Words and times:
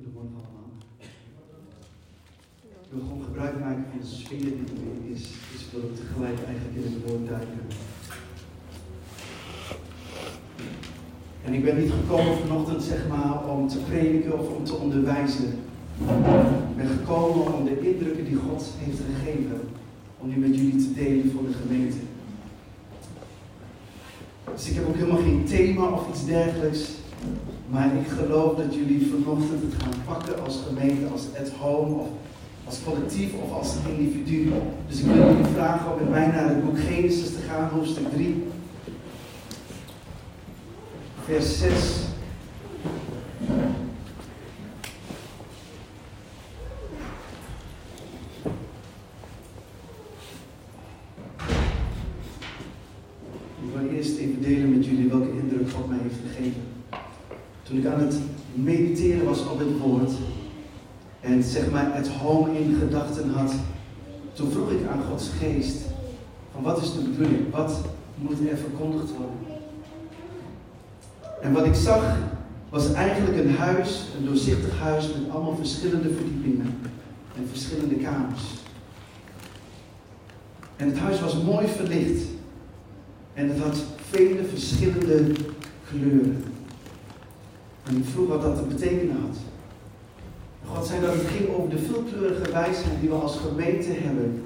Ik 0.00 0.06
wil 2.90 3.00
gewoon 3.00 3.24
gebruik 3.24 3.60
maken 3.60 3.84
van 3.90 4.00
de 4.00 4.06
sfeer 4.06 4.38
die 4.38 4.50
er 4.50 5.12
is. 5.12 5.22
Dus 5.52 5.60
ik 5.60 5.70
wil 5.72 5.92
tegelijk 5.94 6.38
eigenlijk 6.46 6.76
in 6.76 6.82
het 6.82 7.10
woord 7.10 7.28
duiken. 7.28 7.60
En 11.44 11.52
ik 11.52 11.64
ben 11.64 11.78
niet 11.78 11.90
gekomen 11.90 12.38
vanochtend 12.38 12.82
zeg 12.82 13.08
maar 13.08 13.48
om 13.48 13.68
te 13.68 13.78
prediken 13.78 14.38
of 14.38 14.48
om 14.48 14.64
te 14.64 14.74
onderwijzen. 14.74 15.48
Ik 16.70 16.76
ben 16.76 16.86
gekomen 16.86 17.54
om 17.54 17.64
de 17.64 17.80
indrukken 17.90 18.24
die 18.24 18.36
God 18.36 18.72
heeft 18.78 18.98
gegeven, 18.98 19.60
om 20.18 20.28
die 20.28 20.38
met 20.38 20.56
jullie 20.56 20.76
te 20.76 20.92
delen 20.92 21.30
voor 21.30 21.42
de 21.42 21.52
gemeente. 21.52 21.96
Dus 24.54 24.68
ik 24.68 24.74
heb 24.74 24.88
ook 24.88 24.94
helemaal 24.94 25.22
geen 25.22 25.44
thema 25.44 25.88
of 25.88 26.08
iets 26.08 26.26
dergelijks. 26.26 26.98
Maar 27.70 27.94
ik 27.94 28.08
geloof 28.08 28.56
dat 28.56 28.74
jullie 28.74 29.10
vanochtend 29.10 29.62
het 29.62 29.82
gaan 29.82 30.02
pakken 30.06 30.44
als 30.44 30.62
gemeente, 30.66 31.06
als 31.12 31.26
at 31.40 31.50
home, 31.50 31.94
of 31.94 32.08
als 32.64 32.82
collectief 32.84 33.32
of 33.34 33.52
als 33.52 33.74
individu. 33.88 34.52
Dus 34.88 35.00
ik 35.00 35.04
wil 35.04 35.26
jullie 35.26 35.44
vragen 35.44 35.92
om 35.92 35.98
met 35.98 36.10
mij 36.10 36.26
naar 36.26 36.48
het 36.48 36.64
boek 36.64 36.78
Genesis 36.78 37.30
te 37.30 37.40
gaan, 37.48 37.68
hoofdstuk 37.68 38.10
3. 38.12 38.42
Vers 41.24 41.58
6. 41.58 41.74
Ik 53.62 53.76
wil 53.76 53.96
eerst 53.96 54.16
even 54.16 54.42
delen 54.42 54.70
met 54.76 54.84
jullie 54.84 55.08
welke 55.08 55.30
indruk 55.42 55.70
God 55.70 55.88
mij 55.88 55.98
heeft 56.02 56.14
gegeven. 56.26 56.62
Toen 57.70 57.78
ik 57.78 57.86
aan 57.86 58.00
het 58.00 58.18
mediteren 58.54 59.24
was 59.24 59.46
op 59.48 59.58
het 59.58 59.78
woord 59.78 60.10
en 61.20 61.42
zeg 61.42 61.70
maar 61.70 61.94
het 61.94 62.08
home 62.08 62.49
in 62.60 62.76
gedachten 62.78 63.30
had, 63.30 63.54
toen 64.32 64.50
vroeg 64.50 64.70
ik 64.70 64.86
aan 64.88 65.02
Gods 65.10 65.30
geest 65.38 65.76
van 66.52 66.62
wat 66.62 66.82
is 66.82 66.92
de 66.92 67.00
bedoeling? 67.00 67.50
Wat 67.50 67.80
moet 68.16 68.48
er 68.50 68.56
verkondigd 68.56 69.10
worden? 69.10 69.58
En 71.40 71.52
wat 71.52 71.64
ik 71.64 71.74
zag 71.74 72.16
was 72.68 72.92
eigenlijk 72.92 73.38
een 73.38 73.54
huis, 73.54 74.04
een 74.18 74.24
doorzichtig 74.24 74.78
huis 74.78 75.06
met 75.06 75.30
allemaal 75.30 75.56
verschillende 75.56 76.10
verdiepingen 76.14 76.78
en 77.36 77.48
verschillende 77.48 77.94
kamers. 77.94 78.42
En 80.76 80.88
het 80.88 80.98
huis 80.98 81.20
was 81.20 81.42
mooi 81.42 81.66
verlicht 81.66 82.22
en 83.34 83.48
het 83.48 83.58
had 83.58 83.84
vele 84.10 84.44
verschillende 84.44 85.32
kleuren. 85.88 86.44
En 87.82 87.96
ik 87.96 88.04
vroeg 88.04 88.28
wat 88.28 88.42
dat 88.42 88.56
te 88.56 88.62
betekenen 88.62 89.16
had. 89.20 89.36
God 90.74 90.86
zei 90.86 91.00
dat 91.00 91.14
het 91.14 91.26
ging 91.26 91.48
over 91.56 91.70
de 91.70 91.78
veelkleurige 91.78 92.52
wijsheid 92.52 93.00
die 93.00 93.08
we 93.08 93.14
als 93.14 93.36
gemeente 93.36 93.90
hebben. 93.92 94.42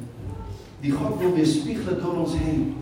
Die 0.80 0.92
God 0.92 1.18
wil 1.18 1.34
weerspiegelen 1.34 2.02
door 2.02 2.16
ons 2.16 2.32
heen. 2.36 2.76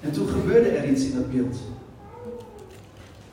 En 0.00 0.12
toen 0.12 0.28
gebeurde 0.28 0.68
er 0.68 0.90
iets 0.90 1.04
in 1.04 1.14
dat 1.14 1.32
beeld. 1.32 1.56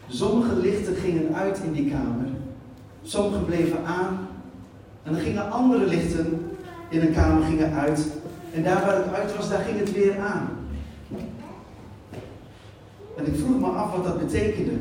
Sommige 0.07 0.55
lichten 0.55 0.95
gingen 0.95 1.35
uit 1.35 1.59
in 1.63 1.71
die 1.71 1.91
kamer. 1.91 2.27
Sommige 3.03 3.43
bleven 3.43 3.85
aan. 3.85 4.27
En 5.03 5.13
dan 5.13 5.21
gingen 5.21 5.51
andere 5.51 5.85
lichten 5.85 6.51
in 6.89 7.01
een 7.01 7.13
kamer 7.13 7.43
gingen 7.43 7.73
uit. 7.73 8.07
En 8.53 8.63
daar 8.63 8.85
waar 8.85 8.95
het 8.95 9.13
uit 9.13 9.35
was, 9.37 9.49
daar 9.49 9.63
ging 9.63 9.79
het 9.79 9.93
weer 9.93 10.19
aan. 10.19 10.49
En 13.17 13.25
ik 13.25 13.35
vroeg 13.35 13.59
me 13.59 13.65
af 13.65 13.91
wat 13.91 14.03
dat 14.03 14.19
betekende. 14.19 14.71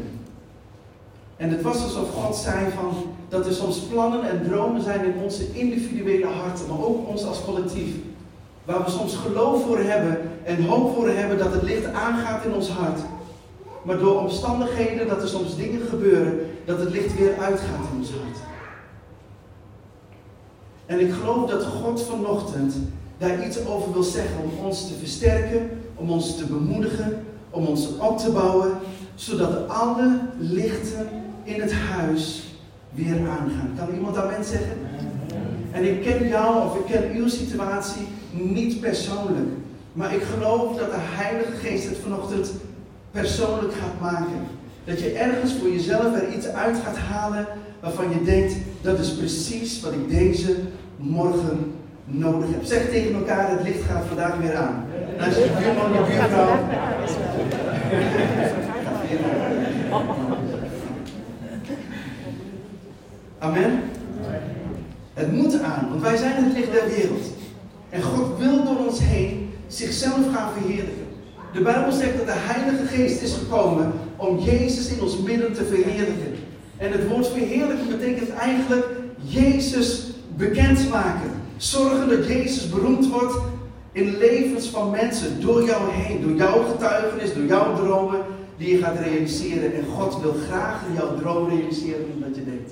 En 1.39 1.51
het 1.51 1.63
was 1.63 1.83
alsof 1.83 2.11
God 2.11 2.37
zei 2.37 2.71
van 2.75 2.95
dat 3.29 3.47
er 3.47 3.53
soms 3.53 3.79
plannen 3.79 4.31
en 4.31 4.43
dromen 4.49 4.83
zijn 4.83 5.05
in 5.05 5.23
onze 5.23 5.53
individuele 5.53 6.27
harten, 6.27 6.67
maar 6.69 6.87
ook 6.87 7.09
ons 7.09 7.25
als 7.25 7.45
collectief. 7.45 7.95
Waar 8.65 8.85
we 8.85 8.91
soms 8.91 9.17
geloof 9.17 9.65
voor 9.65 9.79
hebben 9.79 10.21
en 10.45 10.65
hoop 10.65 10.95
voor 10.95 11.09
hebben 11.09 11.39
dat 11.39 11.53
het 11.53 11.63
licht 11.63 11.93
aangaat 11.93 12.45
in 12.45 12.53
ons 12.53 12.69
hart. 12.69 13.01
Maar 13.83 13.99
door 13.99 14.21
omstandigheden 14.21 15.09
dat 15.09 15.23
er 15.23 15.29
soms 15.29 15.57
dingen 15.57 15.81
gebeuren, 15.89 16.39
dat 16.65 16.79
het 16.79 16.91
licht 16.91 17.19
weer 17.19 17.39
uitgaat 17.39 17.87
in 17.93 17.99
ons 17.99 18.11
hart. 18.11 18.39
En 20.87 21.01
ik 21.01 21.13
geloof 21.13 21.51
dat 21.51 21.65
God 21.65 22.03
vanochtend 22.03 22.75
daar 23.19 23.47
iets 23.47 23.67
over 23.67 23.93
wil 23.93 24.03
zeggen 24.03 24.37
om 24.43 24.67
ons 24.67 24.89
te 24.89 24.95
versterken, 24.95 25.71
om 25.95 26.11
ons 26.11 26.37
te 26.37 26.47
bemoedigen, 26.47 27.25
om 27.51 27.67
ons 27.67 27.89
op 27.99 28.19
te 28.19 28.31
bouwen, 28.31 28.79
zodat 29.15 29.69
alle 29.69 30.21
lichten 30.39 31.09
in 31.49 31.61
het 31.61 31.73
huis 31.73 32.55
weer 32.91 33.17
aangaan. 33.17 33.73
Kan 33.77 33.95
iemand 33.95 34.17
amen 34.17 34.45
zeggen? 34.45 34.77
En 35.73 35.85
ik 35.85 36.03
ken 36.03 36.29
jou 36.29 36.65
of 36.65 36.77
ik 36.77 36.85
ken 36.85 37.11
uw 37.15 37.29
situatie 37.29 38.07
niet 38.31 38.81
persoonlijk. 38.81 39.49
Maar 39.93 40.15
ik 40.15 40.23
geloof 40.23 40.77
dat 40.77 40.91
de 40.91 40.97
Heilige 40.99 41.53
Geest 41.53 41.89
het 41.89 41.99
vanochtend 42.03 42.51
persoonlijk 43.11 43.75
gaat 43.75 44.01
maken. 44.01 44.47
Dat 44.85 45.01
je 45.01 45.11
ergens 45.11 45.55
voor 45.55 45.71
jezelf 45.71 46.15
er 46.15 46.35
iets 46.35 46.47
uit 46.47 46.77
gaat 46.85 46.97
halen 46.97 47.47
waarvan 47.81 48.11
je 48.11 48.25
denkt, 48.25 48.55
dat 48.81 48.99
is 48.99 49.15
precies 49.15 49.81
wat 49.81 49.93
ik 49.93 50.09
deze 50.11 50.57
morgen 50.97 51.73
nodig 52.05 52.51
heb. 52.51 52.65
Zeg 52.65 52.91
tegen 52.91 53.15
elkaar, 53.15 53.51
het 53.51 53.63
licht 53.63 53.83
gaat 53.83 54.05
vandaag 54.07 54.37
weer 54.37 54.57
aan. 54.57 54.85
En 55.17 55.25
als 55.25 55.35
je 55.35 55.51
buurman, 55.59 55.93
je 55.93 56.01
buurvrouw... 56.07 56.59
Amen. 63.39 63.81
Het 65.15 65.33
moet 65.33 65.63
aan, 65.63 65.89
want 65.89 66.03
wij 66.03 66.17
zijn 66.17 66.45
het 66.45 66.53
licht 66.53 66.73
der 66.73 66.89
wereld. 66.89 67.27
En 67.91 68.03
God 68.03 68.39
wil 68.39 68.65
door 68.65 68.87
ons 68.87 69.01
heen 69.03 69.51
zichzelf 69.67 70.33
gaan 70.35 70.53
verheerlijken. 70.53 71.07
De 71.53 71.63
Bijbel 71.63 71.93
zegt 71.93 72.17
dat 72.17 72.27
de 72.27 72.33
Heilige 72.35 72.87
Geest 72.87 73.23
is 73.23 73.33
gekomen 73.33 73.93
om 74.17 74.39
Jezus 74.39 74.89
in 74.89 75.03
ons 75.03 75.19
midden 75.19 75.53
te 75.53 75.65
verheerlijken. 75.65 76.35
En 76.77 76.93
het 76.93 77.09
woord 77.09 77.27
verheerlijken 77.27 77.89
betekent 77.89 78.31
eigenlijk 78.31 78.87
Jezus 79.21 80.07
bekendmaken. 80.37 81.31
Zorgen 81.57 82.09
dat 82.09 82.27
Jezus 82.27 82.69
beroemd 82.69 83.11
wordt 83.11 83.35
in 83.93 84.17
levens 84.17 84.69
van 84.69 84.91
mensen 84.91 85.41
door 85.41 85.65
jou 85.65 85.91
heen, 85.91 86.23
door 86.23 86.37
jouw 86.37 86.65
getuigenis, 86.65 87.35
door 87.35 87.45
jouw 87.45 87.77
dromen 87.77 88.21
die 88.57 88.77
je 88.77 88.83
gaat 88.83 88.99
realiseren. 88.99 89.75
En 89.75 89.85
God 89.85 90.21
wil 90.21 90.35
graag 90.49 90.83
jouw 90.97 91.17
droom 91.17 91.49
realiseren 91.49 92.07
omdat 92.15 92.37
je 92.37 92.45
deed. 92.45 92.71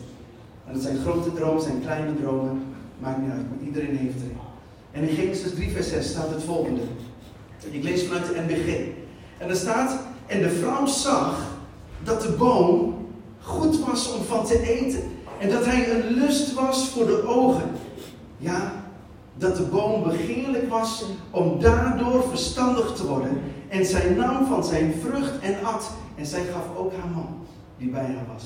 En 0.67 0.73
dat 0.73 0.83
zijn 0.83 0.99
grote 0.99 1.33
dromen, 1.33 1.63
zijn 1.63 1.81
kleine 1.81 2.21
dromen, 2.21 2.63
maakt 2.99 3.19
niet 3.19 3.31
uit, 3.31 3.47
iedereen 3.65 3.97
heeft 3.97 4.21
er. 4.21 4.31
En 4.91 5.09
in 5.09 5.15
Genesis 5.15 5.55
3 5.55 5.71
vers 5.71 5.89
6 5.89 6.09
staat 6.09 6.31
het 6.31 6.43
volgende. 6.43 6.81
Ik 7.71 7.83
lees 7.83 8.07
vanuit 8.07 8.27
de 8.27 8.43
NBG. 8.47 8.89
En 9.39 9.49
er 9.49 9.57
staat, 9.57 9.99
en 10.27 10.43
de 10.43 10.51
vrouw 10.51 10.87
zag 10.87 11.41
dat 12.05 12.23
de 12.23 12.33
boom 12.33 12.95
goed 13.41 13.81
was 13.81 14.13
om 14.13 14.25
van 14.25 14.45
te 14.47 14.61
eten. 14.61 15.03
En 15.39 15.51
dat 15.51 15.65
hij 15.65 15.91
een 15.91 16.15
lust 16.15 16.55
was 16.55 16.89
voor 16.89 17.07
de 17.07 17.27
ogen. 17.27 17.71
Ja, 18.39 18.73
dat 19.35 19.57
de 19.57 19.63
boom 19.63 20.03
begeerlijk 20.03 20.71
was 20.71 21.05
om 21.31 21.61
daardoor 21.61 22.29
verstandig 22.29 22.93
te 22.93 23.07
worden. 23.07 23.41
En 23.69 23.87
zij 23.87 24.11
nam 24.11 24.47
van 24.47 24.65
zijn 24.65 24.95
vrucht 25.01 25.39
en 25.41 25.65
at. 25.65 25.91
En 26.15 26.27
zij 26.27 26.45
gaf 26.45 26.77
ook 26.77 26.93
haar 26.93 27.11
man, 27.15 27.47
die 27.79 27.91
bij 27.91 28.05
haar 28.05 28.27
was. 28.35 28.45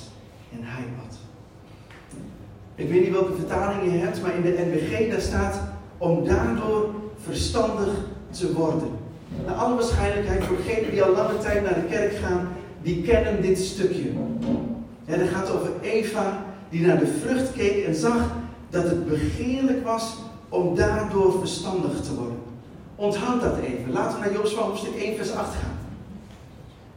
En 0.52 0.58
hij 0.62 0.84
at. 1.06 1.29
Ik 2.80 2.88
weet 2.88 3.02
niet 3.02 3.12
welke 3.12 3.34
vertaling 3.34 3.92
je 3.92 3.98
hebt, 3.98 4.22
maar 4.22 4.34
in 4.34 4.42
de 4.42 4.66
NBG 4.66 5.10
daar 5.10 5.20
staat 5.20 5.60
om 5.98 6.24
daardoor 6.24 6.91
verstandig 7.24 7.88
te 8.30 8.52
worden. 8.52 8.88
Naar 9.46 9.54
alle 9.54 9.74
waarschijnlijkheid 9.74 10.44
voor 10.44 10.56
degenen 10.56 10.90
die 10.90 11.02
al 11.02 11.12
lange 11.12 11.38
tijd 11.38 11.62
naar 11.62 11.74
de 11.74 11.86
kerk 11.90 12.16
gaan, 12.16 12.48
die 12.82 13.02
kennen 13.02 13.42
dit 13.42 13.58
stukje. 13.58 14.10
Ja, 15.05 15.16
dat 15.16 15.28
gaat 15.28 15.50
over 15.50 15.70
Eva 15.81 16.44
die 16.69 16.87
naar 16.87 16.99
de 16.99 17.06
vrucht 17.06 17.52
keek 17.52 17.84
en 17.84 17.94
zag 17.94 18.31
dat 18.70 18.84
het 18.84 19.08
begeerlijk 19.08 19.84
was 19.84 20.16
om 20.49 20.75
daardoor 20.75 21.38
verstandig 21.38 22.00
te 22.00 22.14
worden. 22.14 22.38
Onthoud 22.96 23.40
dat 23.40 23.56
even. 23.56 23.93
Laten 23.93 24.20
we 24.20 24.25
naar 24.25 24.34
Jozua 24.34 24.62
hoofdstuk 24.62 24.94
1 24.94 25.16
vers 25.16 25.32
8 25.32 25.55
gaan. 25.55 25.78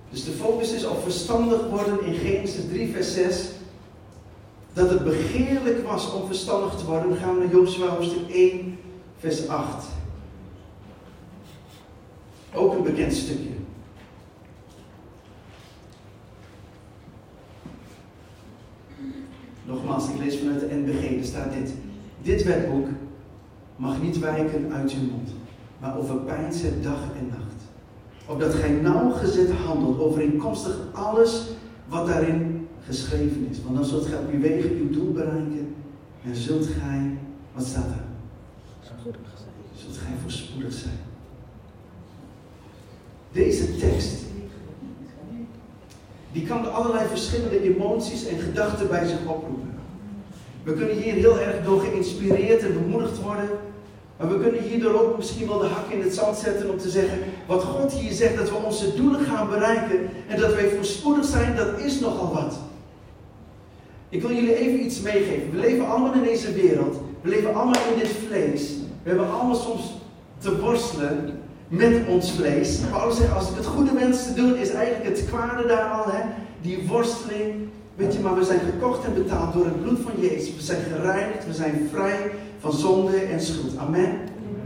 Dus 0.09 0.25
de 0.25 0.31
focus 0.31 0.73
is 0.73 0.85
op 0.85 1.03
verstandig 1.03 1.69
worden 1.69 2.05
in 2.05 2.13
Genesis 2.13 2.67
3 2.71 2.93
vers 2.93 3.13
6. 3.13 3.49
Dat 4.73 4.89
het 4.89 5.03
begeerlijk 5.03 5.87
was 5.87 6.13
om 6.13 6.27
verstandig 6.27 6.75
te 6.75 6.85
worden. 6.85 7.17
Gaan 7.17 7.33
we 7.33 7.43
naar 7.43 7.53
Jozua 7.53 7.87
hoofdstuk 7.87 8.29
1 8.29 8.77
vers 9.17 9.47
8. 9.47 9.85
Ook 12.53 12.73
een 12.75 12.83
bekend 12.83 13.13
stukje. 13.13 13.49
Nogmaals, 19.65 20.09
ik 20.09 20.17
lees 20.19 20.37
vanuit 20.37 20.59
de 20.59 20.75
NBG, 20.75 21.17
er 21.17 21.25
staat 21.25 21.53
dit. 21.53 21.73
Dit 22.21 22.43
wetboek 22.43 22.87
mag 23.75 24.01
niet 24.01 24.19
wijken 24.19 24.73
uit 24.73 24.91
uw 24.91 25.09
mond, 25.11 25.29
maar 25.79 25.97
overpijns 25.97 26.61
het 26.61 26.83
dag 26.83 26.99
en 27.19 27.27
nacht. 27.27 27.61
Opdat 28.25 28.53
gij 28.53 28.69
nauwgezet 28.69 29.51
handelt 29.51 29.99
overeenkomstig 29.99 30.77
alles 30.93 31.43
wat 31.87 32.07
daarin 32.07 32.52
geschreven 32.85 33.47
is. 33.51 33.63
Want 33.63 33.75
dan 33.75 33.85
zult 33.85 34.05
gij 34.05 34.17
op 34.17 34.31
je 34.31 34.37
wegen 34.37 34.71
uw 34.71 34.89
doel 34.89 35.11
bereiken 35.11 35.75
en 36.25 36.35
zult 36.35 36.65
gij, 36.65 37.17
wat 37.53 37.65
staat 37.65 37.85
er? 37.85 38.03
Spoedig 38.81 39.21
zijn. 39.35 39.49
Zult 39.75 39.97
gij 39.97 40.13
voorspoedig 40.21 40.73
zijn. 40.73 40.99
Deze 43.31 43.77
tekst, 43.77 44.21
die 46.31 46.45
kan 46.45 46.73
allerlei 46.73 47.07
verschillende 47.07 47.61
emoties 47.61 48.25
en 48.25 48.39
gedachten 48.39 48.87
bij 48.87 49.07
zich 49.07 49.19
oproepen. 49.25 49.71
We 50.63 50.73
kunnen 50.73 50.97
hier 50.97 51.13
heel 51.13 51.39
erg 51.39 51.65
door 51.65 51.79
geïnspireerd 51.79 52.61
en 52.61 52.73
bemoedigd 52.73 53.21
worden. 53.21 53.49
Maar 54.17 54.29
we 54.29 54.39
kunnen 54.39 54.61
hierdoor 54.61 55.01
ook 55.01 55.17
misschien 55.17 55.47
wel 55.47 55.59
de 55.59 55.67
hak 55.67 55.89
in 55.89 56.01
het 56.01 56.13
zand 56.13 56.37
zetten 56.37 56.69
om 56.69 56.77
te 56.77 56.89
zeggen, 56.89 57.19
wat 57.47 57.63
God 57.63 57.93
hier 57.93 58.11
zegt, 58.11 58.37
dat 58.37 58.49
we 58.49 58.55
onze 58.55 58.95
doelen 58.95 59.25
gaan 59.25 59.49
bereiken 59.49 60.09
en 60.27 60.39
dat 60.39 60.53
wij 60.53 60.69
voorspoedig 60.69 61.25
zijn, 61.25 61.55
dat 61.55 61.79
is 61.79 61.99
nogal 61.99 62.33
wat. 62.33 62.59
Ik 64.13 64.21
wil 64.21 64.31
jullie 64.31 64.55
even 64.55 64.85
iets 64.85 65.01
meegeven. 65.01 65.51
We 65.51 65.57
leven 65.57 65.87
allemaal 65.87 66.13
in 66.13 66.23
deze 66.23 66.53
wereld. 66.53 66.95
We 67.21 67.29
leven 67.29 67.53
allemaal 67.53 67.81
in 67.93 67.99
dit 67.99 68.11
vlees. 68.27 68.61
We 69.03 69.09
hebben 69.09 69.31
allemaal 69.31 69.55
soms 69.55 69.93
te 70.37 70.59
worstelen 70.59 71.39
met 71.67 72.01
ons 72.07 72.31
vlees. 72.31 72.79
Paulus 72.91 73.31
als 73.35 73.49
ik 73.49 73.55
het 73.55 73.65
goede 73.65 73.93
wens 73.93 74.23
te 74.23 74.33
doen, 74.33 74.55
is 74.55 74.69
eigenlijk 74.69 75.17
het 75.17 75.25
kwade 75.25 75.67
daar 75.67 75.89
al. 75.89 76.11
Hè? 76.11 76.21
Die 76.61 76.87
worsteling. 76.87 77.53
Weet 77.95 78.13
je, 78.13 78.19
maar 78.19 78.35
we 78.35 78.43
zijn 78.43 78.59
gekocht 78.59 79.05
en 79.05 79.13
betaald 79.13 79.53
door 79.53 79.65
het 79.65 79.81
bloed 79.81 79.99
van 79.99 80.11
Jezus. 80.21 80.55
We 80.55 80.61
zijn 80.61 80.81
gereinigd, 80.95 81.45
we 81.45 81.53
zijn 81.53 81.89
vrij 81.93 82.31
van 82.59 82.73
zonde 82.73 83.17
en 83.17 83.41
schuld. 83.41 83.77
Amen. 83.77 84.19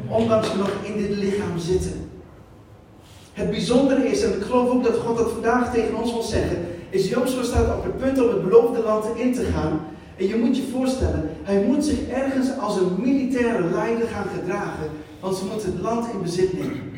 Ondanks 0.09 0.51
we 0.51 0.57
nog 0.57 0.71
in 0.83 0.97
dit 0.97 1.17
lichaam 1.17 1.57
zitten. 1.57 2.09
Het 3.33 3.49
bijzondere 3.49 4.07
is, 4.07 4.23
en 4.23 4.33
ik 4.33 4.41
geloof 4.41 4.69
ook 4.69 4.83
dat 4.83 4.97
God 4.97 5.17
dat 5.17 5.31
vandaag 5.31 5.73
tegen 5.73 5.95
ons 5.95 6.11
wil 6.11 6.21
zeggen, 6.21 6.57
is 6.89 7.10
Jozua 7.10 7.44
staat 7.44 7.78
op 7.78 7.84
het 7.84 7.98
punt 7.98 8.22
om 8.22 8.30
het 8.30 8.44
beloofde 8.44 8.84
land 8.84 9.06
in 9.16 9.34
te 9.34 9.44
gaan. 9.44 9.80
En 10.18 10.28
je 10.28 10.36
moet 10.36 10.57
je 10.57 10.63
voorstellen, 10.72 11.30
hij 11.44 11.63
moet 11.68 11.86
zich 11.86 12.07
ergens 12.07 12.57
als 12.60 12.78
een 12.78 12.95
militaire 12.98 13.63
leider 13.74 14.07
gaan 14.07 14.28
gedragen, 14.39 14.89
want 15.19 15.36
ze 15.36 15.45
moeten 15.45 15.72
het 15.72 15.81
land 15.81 16.06
in 16.13 16.22
bezit 16.22 16.54
nemen. 16.54 16.95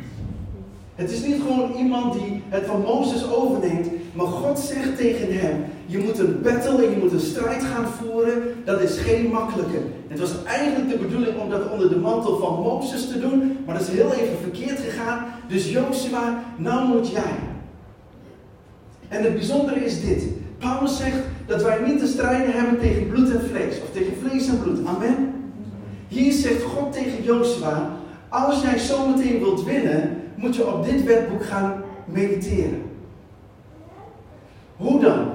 Het 0.95 1.12
is 1.12 1.25
niet 1.25 1.41
gewoon 1.41 1.71
iemand 1.77 2.13
die 2.13 2.41
het 2.50 2.65
van 2.65 2.81
Mozes 2.81 3.30
overneemt, 3.30 3.88
maar 4.13 4.25
God 4.25 4.59
zegt 4.59 4.97
tegen 4.97 5.39
hem: 5.39 5.63
Je 5.86 5.97
moet 5.97 6.19
een 6.19 6.42
battle 6.42 6.85
en 6.85 6.92
je 6.92 6.97
moet 6.97 7.12
een 7.12 7.19
strijd 7.19 7.63
gaan 7.63 7.88
voeren. 7.88 8.42
Dat 8.65 8.81
is 8.81 8.97
geen 8.97 9.30
makkelijke. 9.30 9.77
Het 10.07 10.19
was 10.19 10.44
eigenlijk 10.44 10.89
de 10.89 10.97
bedoeling 10.97 11.39
om 11.39 11.50
dat 11.50 11.71
onder 11.71 11.89
de 11.89 11.97
mantel 11.97 12.38
van 12.38 12.62
Mozes 12.62 13.07
te 13.07 13.19
doen, 13.19 13.57
maar 13.65 13.77
dat 13.77 13.88
is 13.88 13.94
heel 13.94 14.13
even 14.13 14.38
verkeerd 14.42 14.80
gegaan. 14.80 15.25
Dus 15.47 15.71
Joshua, 15.71 16.44
nou 16.57 16.88
moet 16.88 17.12
jij. 17.12 17.33
En 19.09 19.23
het 19.23 19.33
bijzondere 19.33 19.85
is 19.85 20.01
dit: 20.01 20.23
Paulus 20.57 20.97
zegt 20.97 21.19
dat 21.45 21.63
wij 21.63 21.79
niet 21.88 22.00
te 22.00 22.07
strijden 22.07 22.53
hebben 22.53 22.79
tegen 22.79 23.07
bloed 23.07 23.31
en 23.31 23.41
vlees, 23.50 23.81
of 23.81 23.91
tegen 23.91 24.13
vlees 24.27 24.47
en 24.47 24.61
bloed. 24.61 24.85
Amen. 24.85 25.33
Hier 26.07 26.31
zegt 26.31 26.63
God 26.63 26.94
tegen 26.94 27.23
Joshua: 27.23 27.89
Als 28.29 28.61
jij 28.61 28.79
zometeen 28.79 29.39
wilt 29.39 29.63
winnen, 29.63 30.21
moet 30.35 30.56
je 30.56 30.73
op 30.73 30.85
dit 30.85 31.03
wetboek 31.03 31.45
gaan 31.45 31.81
mediteren. 32.06 32.81
Hoe 34.77 35.00
dan? 35.00 35.27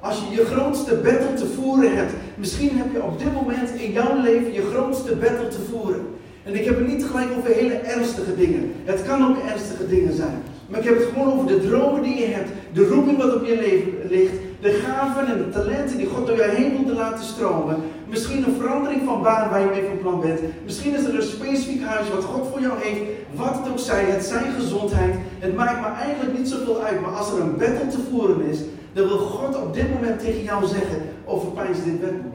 Als 0.00 0.18
je 0.18 0.34
je 0.34 0.44
grootste 0.44 0.94
battle 0.94 1.34
te 1.34 1.46
voeren 1.46 1.96
hebt, 1.96 2.12
misschien 2.36 2.78
heb 2.78 2.92
je 2.92 3.02
op 3.02 3.18
dit 3.18 3.32
moment 3.32 3.70
in 3.70 3.92
jouw 3.92 4.20
leven 4.22 4.52
je 4.52 4.70
grootste 4.72 5.16
battle 5.16 5.48
te 5.48 5.60
voeren. 5.70 6.06
En 6.44 6.54
ik 6.54 6.64
heb 6.64 6.78
het 6.78 6.86
niet 6.86 7.04
gelijk 7.04 7.28
over 7.38 7.50
hele 7.50 7.74
ernstige 7.74 8.36
dingen. 8.36 8.72
Het 8.84 9.02
kan 9.02 9.24
ook 9.28 9.36
ernstige 9.38 9.86
dingen 9.86 10.14
zijn. 10.14 10.42
Maar 10.66 10.80
ik 10.80 10.86
heb 10.86 10.98
het 10.98 11.08
gewoon 11.12 11.32
over 11.32 11.46
de 11.46 11.68
dromen 11.68 12.02
die 12.02 12.18
je 12.18 12.26
hebt, 12.26 12.50
de 12.72 12.88
roeping 12.88 13.18
wat 13.18 13.34
op 13.34 13.44
je 13.44 13.56
leven 13.56 14.08
ligt, 14.08 14.32
de 14.60 14.70
gaven 14.70 15.26
en 15.26 15.38
de 15.38 15.48
talenten 15.48 15.96
die 15.96 16.06
God 16.06 16.26
door 16.26 16.36
je 16.36 16.50
heen 16.56 16.76
wilde 16.76 16.94
laten 16.94 17.24
stromen. 17.24 17.76
Misschien 18.08 18.44
een 18.46 18.56
verandering 18.60 19.02
van 19.04 19.22
baan 19.22 19.50
waar 19.50 19.60
je 19.60 19.66
mee 19.66 19.84
van 19.88 19.98
plan 19.98 20.20
bent. 20.20 20.40
Misschien 20.64 20.94
is 20.94 21.04
er 21.04 21.14
een 21.14 21.22
specifiek 21.22 21.82
huis 21.82 22.10
wat 22.10 22.24
God 22.24 22.48
voor 22.50 22.60
jou 22.60 22.72
heeft. 22.78 23.00
Wat 23.34 23.58
het 23.58 23.68
ook 23.68 23.78
zij, 23.78 24.04
het 24.04 24.24
zijn 24.24 24.52
gezondheid. 24.52 25.14
Het 25.38 25.56
maakt 25.56 25.80
me 25.80 25.86
eigenlijk 25.86 26.38
niet 26.38 26.48
zoveel 26.48 26.82
uit. 26.82 27.00
Maar 27.00 27.10
als 27.10 27.32
er 27.32 27.40
een 27.40 27.56
battle 27.56 27.86
te 27.90 27.98
voeren 28.10 28.46
is, 28.46 28.58
dan 28.92 29.08
wil 29.08 29.18
God 29.18 29.62
op 29.62 29.74
dit 29.74 29.92
moment 29.92 30.20
tegen 30.20 30.42
jou 30.42 30.66
zeggen: 30.66 31.02
overpijns 31.24 31.84
dit 31.84 32.00
wetboek. 32.00 32.34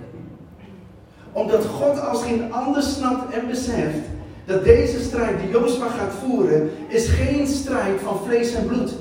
Omdat 1.32 1.66
God 1.66 2.08
als 2.08 2.24
geen 2.24 2.54
ander 2.54 2.84
snapt 2.84 3.34
en 3.34 3.48
beseft 3.48 4.06
dat 4.46 4.64
deze 4.64 5.04
strijd 5.04 5.40
die 5.40 5.50
Jozua 5.50 5.90
gaat 5.90 6.14
voeren, 6.14 6.70
is 6.88 7.08
geen 7.08 7.48
strijd 7.48 8.00
van 8.00 8.20
vlees 8.26 8.54
en 8.54 8.66
bloed. 8.66 8.92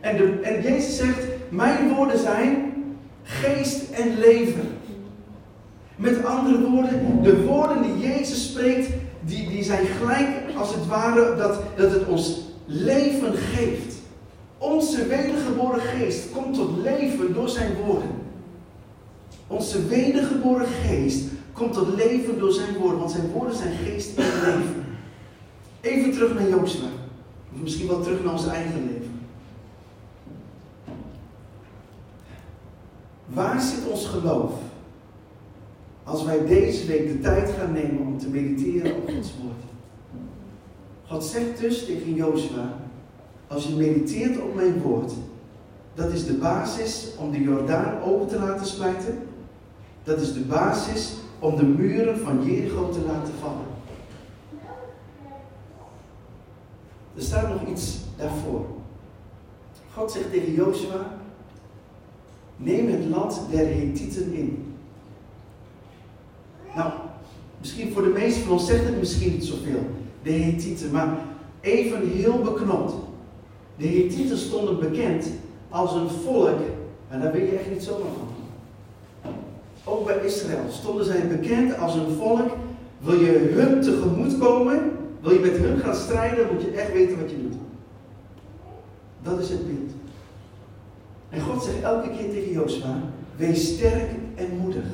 En, 0.00 0.16
de, 0.16 0.40
en 0.42 0.62
Jezus 0.62 0.96
zegt, 0.96 1.24
mijn 1.48 1.94
woorden 1.94 2.18
zijn 2.18 2.72
geest 3.22 3.90
en 3.90 4.18
leven. 4.18 4.68
Met 5.96 6.24
andere 6.24 6.70
woorden, 6.70 7.22
de 7.22 7.44
woorden 7.44 7.82
die 7.82 8.08
Jezus 8.08 8.50
spreekt, 8.50 8.88
die, 9.20 9.48
die 9.48 9.62
zijn 9.62 9.86
gelijk 9.86 10.28
als 10.56 10.74
het 10.74 10.86
ware 10.86 11.36
dat, 11.36 11.60
dat 11.76 11.90
het 11.90 12.06
ons 12.06 12.40
leven 12.66 13.34
geeft. 13.34 13.94
Onze 14.58 15.06
wedergeboren 15.06 15.80
geest 15.80 16.30
komt 16.32 16.54
tot 16.54 16.82
leven 16.82 17.34
door 17.34 17.48
zijn 17.48 17.74
woorden. 17.86 18.10
Onze 19.46 19.86
wedergeboren 19.86 20.66
geest 20.66 21.24
komt 21.56 21.72
tot 21.72 21.94
leven 21.94 22.38
door 22.38 22.52
zijn 22.52 22.76
woorden, 22.76 22.98
want 22.98 23.10
zijn 23.10 23.30
woorden 23.30 23.56
zijn 23.56 23.76
geest 23.76 24.18
en 24.18 24.24
leven. 24.24 24.84
Even 25.80 26.12
terug 26.12 26.34
naar 26.34 26.48
Jozua. 26.48 26.88
Of 27.52 27.60
misschien 27.62 27.88
wel 27.88 28.02
terug 28.02 28.24
naar 28.24 28.32
ons 28.32 28.46
eigen 28.46 28.86
leven. 28.86 29.20
Waar 33.26 33.60
zit 33.60 33.90
ons 33.90 34.06
geloof? 34.06 34.52
Als 36.04 36.24
wij 36.24 36.46
deze 36.46 36.86
week 36.86 37.08
de 37.08 37.20
tijd 37.20 37.50
gaan 37.50 37.72
nemen 37.72 38.06
om 38.06 38.18
te 38.18 38.28
mediteren 38.28 38.96
op 38.96 39.08
Gods 39.08 39.32
woord. 39.42 39.62
God 41.06 41.24
zegt 41.24 41.60
dus 41.60 41.84
tegen 41.84 42.14
Jozua, 42.14 42.78
als 43.46 43.66
je 43.66 43.74
mediteert 43.74 44.40
op 44.40 44.54
mijn 44.54 44.82
woord, 44.82 45.12
dat 45.94 46.12
is 46.12 46.26
de 46.26 46.34
basis 46.34 47.08
om 47.18 47.30
de 47.30 47.42
Jordaan 47.42 48.02
open 48.02 48.26
te 48.26 48.38
laten 48.38 48.66
splijten. 48.66 49.18
Dat 50.04 50.20
is 50.20 50.32
de 50.32 50.40
basis 50.40 51.14
om 51.38 51.56
de 51.56 51.64
muren 51.64 52.18
van 52.18 52.44
Jericho 52.44 52.90
te 52.90 53.00
laten 53.00 53.34
vallen. 53.40 53.66
Er 57.16 57.22
staat 57.22 57.48
nog 57.48 57.68
iets 57.68 57.98
daarvoor. 58.16 58.66
God 59.94 60.12
zegt 60.12 60.30
tegen 60.30 60.52
Jozua, 60.52 61.18
neem 62.56 62.90
het 62.90 63.04
land 63.04 63.40
der 63.50 63.66
Hethieten 63.66 64.34
in. 64.34 64.74
Nou, 66.74 66.92
misschien 67.58 67.92
voor 67.92 68.02
de 68.02 68.08
meesten 68.08 68.42
van 68.42 68.52
ons 68.52 68.66
zegt 68.66 68.84
het 68.84 68.98
misschien 68.98 69.32
niet 69.32 69.44
zoveel, 69.44 69.90
de 70.22 70.32
Hethieten, 70.32 70.92
maar 70.92 71.18
even 71.60 72.10
heel 72.10 72.40
beknopt. 72.40 72.94
De 73.76 73.86
Hethieten 73.86 74.38
stonden 74.38 74.78
bekend 74.78 75.26
als 75.68 75.94
een 75.94 76.08
volk, 76.08 76.58
en 77.08 77.20
daar 77.20 77.32
weet 77.32 77.50
je 77.50 77.56
echt 77.56 77.70
niet 77.70 77.82
zomaar 77.82 78.12
van. 78.18 78.35
Ook 79.88 80.06
bij 80.06 80.24
Israël 80.24 80.64
stonden 80.70 81.04
zij 81.04 81.28
bekend 81.28 81.78
als 81.78 81.94
een 81.94 82.16
volk. 82.18 82.50
Wil 82.98 83.20
je 83.20 83.52
hun 83.54 83.82
tegemoet 83.82 84.38
komen, 84.38 84.92
wil 85.20 85.32
je 85.32 85.40
met 85.40 85.56
hun 85.56 85.78
gaan 85.78 85.94
strijden, 85.94 86.46
moet 86.52 86.62
je 86.62 86.70
echt 86.70 86.92
weten 86.92 87.20
wat 87.20 87.30
je 87.30 87.42
doet. 87.42 87.54
Dat 89.22 89.38
is 89.38 89.48
het 89.48 89.66
beeld. 89.66 89.90
En 91.28 91.40
God 91.40 91.62
zegt 91.62 91.82
elke 91.82 92.10
keer 92.10 92.30
tegen 92.30 92.52
Jozua, 92.52 93.00
wees 93.36 93.74
sterk 93.74 94.10
en 94.34 94.56
moedig. 94.60 94.84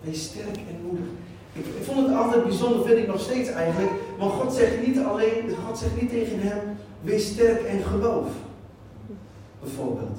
Wees 0.00 0.24
sterk 0.24 0.56
en 0.56 0.76
moedig. 0.86 1.06
Ik, 1.52 1.66
ik, 1.66 1.84
vond 1.84 2.06
het 2.06 2.16
altijd 2.16 2.44
bijzonder, 2.44 2.86
vind 2.86 2.98
ik 2.98 3.06
nog 3.06 3.20
steeds 3.20 3.48
eigenlijk. 3.48 3.90
Want 4.18 4.32
God 4.32 4.52
zegt 4.52 4.86
niet 4.86 4.98
alleen, 4.98 5.54
God 5.66 5.78
zegt 5.78 6.00
niet 6.00 6.10
tegen 6.10 6.40
hem, 6.40 6.58
wees 7.00 7.26
sterk 7.26 7.62
en 7.62 7.82
geloof. 7.82 8.28
Bijvoorbeeld. 9.60 10.18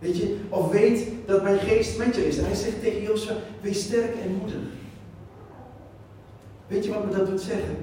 Weet 0.00 0.16
je, 0.16 0.36
of 0.48 0.70
weet 0.70 1.08
dat 1.26 1.42
mijn 1.42 1.58
geest 1.58 1.98
met 1.98 2.14
je 2.14 2.26
is. 2.26 2.38
En 2.38 2.44
hij 2.44 2.54
zegt 2.54 2.80
tegen 2.80 3.02
Jozua, 3.02 3.34
wees 3.60 3.82
sterk 3.82 4.14
en 4.14 4.34
moedig. 4.34 4.60
Weet 6.66 6.84
je 6.84 6.90
wat 6.90 7.04
me 7.04 7.16
dat 7.16 7.26
doet 7.26 7.40
zeggen? 7.40 7.76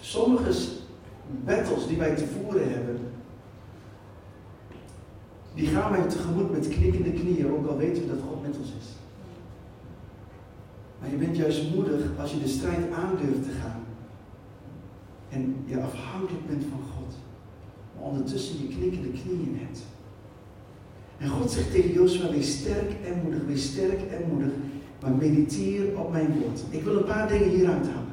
Sommige 0.00 0.52
battles 1.44 1.86
die 1.86 1.96
wij 1.96 2.16
te 2.16 2.26
voeren 2.26 2.72
hebben, 2.72 2.98
die 5.54 5.66
gaan 5.66 5.92
wij 5.92 6.08
tegemoet 6.08 6.50
met 6.50 6.68
knikkende 6.68 7.12
knieën, 7.12 7.52
ook 7.52 7.66
al 7.66 7.76
weten 7.76 8.02
we 8.02 8.08
dat 8.08 8.24
God 8.28 8.42
met 8.42 8.56
ons 8.58 8.68
is. 8.80 8.88
Maar 11.00 11.10
je 11.10 11.16
bent 11.16 11.36
juist 11.36 11.74
moedig 11.74 12.18
als 12.18 12.32
je 12.32 12.38
de 12.38 12.48
strijd 12.48 12.92
aandurft 12.92 13.42
te 13.42 13.50
gaan. 13.62 13.80
En 15.28 15.56
je 15.64 15.80
afhankelijk 15.80 16.46
bent 16.46 16.64
van 16.70 16.80
God. 16.96 17.14
Maar 17.94 18.04
ondertussen 18.04 18.58
je 18.58 18.74
knikkende 18.76 19.08
knieën 19.08 19.58
hebt. 19.58 19.82
En 21.22 21.28
God 21.28 21.50
zegt 21.50 21.70
tegen 21.70 21.92
Jozua, 21.92 22.30
wees 22.30 22.52
sterk 22.58 22.90
en 23.04 23.20
moedig, 23.22 23.40
wees 23.46 23.64
sterk 23.64 24.00
en 24.10 24.28
moedig, 24.28 24.52
maar 25.00 25.10
mediteer 25.10 25.98
op 25.98 26.12
mijn 26.12 26.38
woord. 26.40 26.60
Ik 26.70 26.82
wil 26.82 26.96
een 26.96 27.04
paar 27.04 27.28
dingen 27.28 27.48
hieruit 27.48 27.86
halen. 27.86 28.12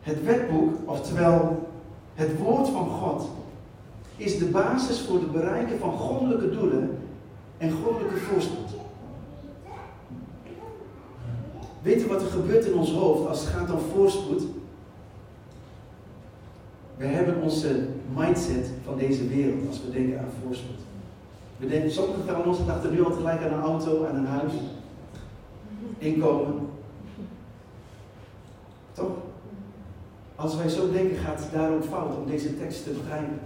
Het 0.00 0.24
wetboek, 0.24 0.74
oftewel 0.84 1.68
het 2.14 2.38
woord 2.38 2.68
van 2.68 2.88
God, 2.88 3.28
is 4.16 4.38
de 4.38 4.44
basis 4.44 5.00
voor 5.00 5.14
het 5.18 5.32
bereiken 5.32 5.78
van 5.78 5.92
goddelijke 5.92 6.50
doelen 6.50 6.98
en 7.58 7.70
goddelijke 7.70 8.16
voorspoed. 8.16 8.70
Weet 11.82 12.02
u 12.02 12.06
wat 12.06 12.22
er 12.22 12.28
gebeurt 12.28 12.64
in 12.64 12.74
ons 12.74 12.92
hoofd 12.92 13.28
als 13.28 13.40
het 13.40 13.48
gaat 13.48 13.70
om 13.70 13.78
voorspoed? 13.94 14.42
We 16.96 17.06
hebben 17.06 17.42
onze 17.42 17.86
mindset 18.16 18.70
van 18.84 18.98
deze 18.98 19.28
wereld 19.28 19.68
als 19.68 19.82
we 19.84 19.90
denken 19.90 20.18
aan 20.18 20.30
voorspoed. 20.44 20.80
We 21.56 21.68
denken, 21.68 21.90
sommigen 21.90 22.24
van 22.24 22.44
ons 22.44 22.66
dachten 22.66 22.92
nu 22.92 23.04
al 23.04 23.10
tegelijk 23.10 23.42
aan 23.42 23.52
een 23.52 23.64
auto, 23.64 24.06
aan 24.06 24.16
een 24.16 24.26
huis, 24.26 24.52
inkomen. 25.98 26.68
Toch? 28.92 29.10
Als 30.34 30.56
wij 30.56 30.68
zo 30.68 30.92
denken, 30.92 31.16
gaat 31.16 31.40
het 31.40 31.52
daarom 31.52 31.82
fout 31.82 32.16
om 32.16 32.26
deze 32.26 32.58
tekst 32.58 32.84
te 32.84 32.90
begrijpen. 32.90 33.40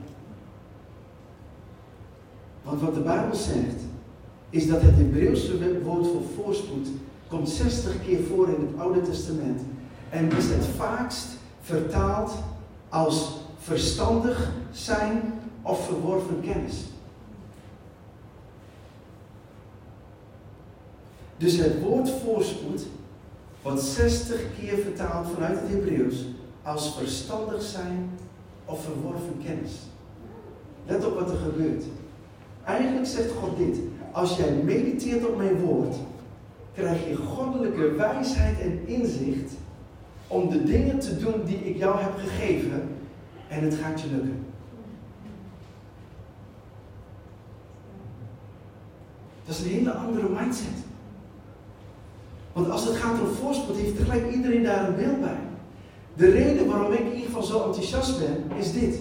Want 2.62 2.80
wat 2.80 2.94
de 2.94 3.00
Bijbel 3.00 3.36
zegt, 3.36 3.80
is 4.50 4.68
dat 4.68 4.82
het 4.82 4.96
Hebreeuwse 4.96 5.82
woord 5.82 6.06
voor 6.06 6.22
voorspoed 6.36 6.88
komt 7.28 7.48
60 7.48 8.04
keer 8.04 8.22
voor 8.22 8.48
in 8.48 8.66
het 8.66 8.80
Oude 8.80 9.00
Testament. 9.00 9.60
En 10.10 10.30
is 10.36 10.48
het 10.48 10.64
vaakst 10.76 11.26
vertaald 11.60 12.32
als 12.88 13.36
verstandig 13.58 14.52
zijn 14.72 15.40
of 15.62 15.84
verworven 15.86 16.40
kennis. 16.40 16.74
Dus 21.36 21.56
het 21.56 21.82
woord 21.82 22.10
voorspoed 22.10 22.86
wordt 23.62 23.80
60 23.80 24.40
keer 24.60 24.78
vertaald 24.78 25.26
vanuit 25.34 25.60
het 25.60 25.68
Hebreeuws 25.68 26.24
als 26.62 26.94
verstandig 26.94 27.62
zijn 27.62 28.10
of 28.64 28.84
verworven 28.84 29.40
kennis. 29.44 29.72
Let 30.86 31.04
op 31.04 31.14
wat 31.14 31.30
er 31.30 31.36
gebeurt. 31.36 31.84
Eigenlijk 32.64 33.06
zegt 33.06 33.30
God 33.30 33.56
dit. 33.56 33.78
Als 34.12 34.36
jij 34.36 34.52
mediteert 34.52 35.26
op 35.26 35.36
mijn 35.36 35.60
woord, 35.60 35.96
krijg 36.74 37.08
je 37.08 37.16
goddelijke 37.16 37.90
wijsheid 37.90 38.60
en 38.60 38.86
inzicht 38.86 39.52
om 40.26 40.50
de 40.50 40.64
dingen 40.64 40.98
te 40.98 41.16
doen 41.16 41.44
die 41.44 41.58
ik 41.64 41.76
jou 41.76 41.98
heb 42.00 42.12
gegeven 42.18 42.88
en 43.48 43.64
het 43.64 43.74
gaat 43.74 44.00
je 44.00 44.06
lukken. 44.10 44.44
Dat 49.44 49.56
is 49.56 49.62
een 49.62 49.70
hele 49.70 49.92
andere 49.92 50.28
mindset. 50.28 50.84
Want 52.52 52.70
als 52.70 52.84
het 52.84 52.96
gaat 52.96 53.20
om 53.20 53.26
voorspoed, 53.26 53.76
heeft 53.76 53.96
tegelijk 53.96 54.32
iedereen 54.34 54.62
daar 54.62 54.88
een 54.88 54.96
beeld 54.96 55.20
bij. 55.20 55.38
De 56.14 56.30
reden 56.30 56.66
waarom 56.66 56.92
ik 56.92 56.98
in 56.98 57.12
ieder 57.12 57.26
geval 57.26 57.42
zo 57.42 57.64
enthousiast 57.64 58.18
ben, 58.18 58.58
is 58.58 58.72
dit. 58.72 59.00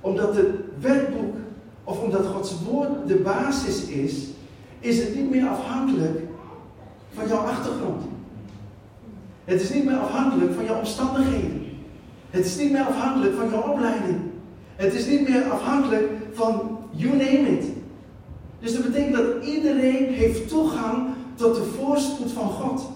Omdat 0.00 0.36
het 0.36 0.46
werkboek, 0.80 1.34
of 1.84 2.02
omdat 2.02 2.26
Gods 2.26 2.54
woord 2.70 3.08
de 3.08 3.14
basis 3.14 3.84
is, 3.84 4.26
is 4.80 4.98
het 4.98 5.14
niet 5.14 5.30
meer 5.30 5.48
afhankelijk 5.48 6.20
van 7.12 7.28
jouw 7.28 7.38
achtergrond. 7.38 8.02
Het 9.44 9.60
is 9.60 9.72
niet 9.72 9.84
meer 9.84 9.96
afhankelijk 9.96 10.54
van 10.54 10.64
jouw 10.64 10.78
omstandigheden. 10.78 11.62
Het 12.30 12.44
is 12.46 12.56
niet 12.56 12.72
meer 12.72 12.84
afhankelijk 12.84 13.34
van 13.36 13.48
jouw 13.50 13.72
opleiding. 13.72 14.20
Het 14.76 14.94
is 14.94 15.06
niet 15.06 15.28
meer 15.28 15.44
afhankelijk 15.44 16.08
van 16.32 16.78
you 16.90 17.16
name 17.16 17.58
it. 17.58 17.64
Dus 18.60 18.72
dat 18.72 18.82
betekent 18.84 19.16
dat 19.16 19.44
iedereen 19.44 20.12
heeft 20.12 20.48
toegang 20.48 21.06
tot 21.34 21.54
de 21.54 21.62
voorspoed 21.62 22.32
van 22.32 22.48
God. 22.48 22.90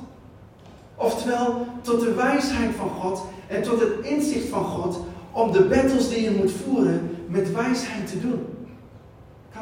Oftewel, 0.95 1.67
tot 1.83 2.01
de 2.01 2.15
wijsheid 2.15 2.75
van 2.77 2.89
God 2.89 3.23
en 3.47 3.63
tot 3.63 3.81
het 3.81 3.93
inzicht 4.03 4.49
van 4.49 4.65
God 4.65 5.01
om 5.33 5.53
de 5.53 5.65
battles 5.65 6.09
die 6.09 6.23
je 6.23 6.31
moet 6.31 6.53
voeren 6.53 7.11
met 7.27 7.53
wijsheid 7.53 8.07
te 8.11 8.21
doen. 8.21 8.47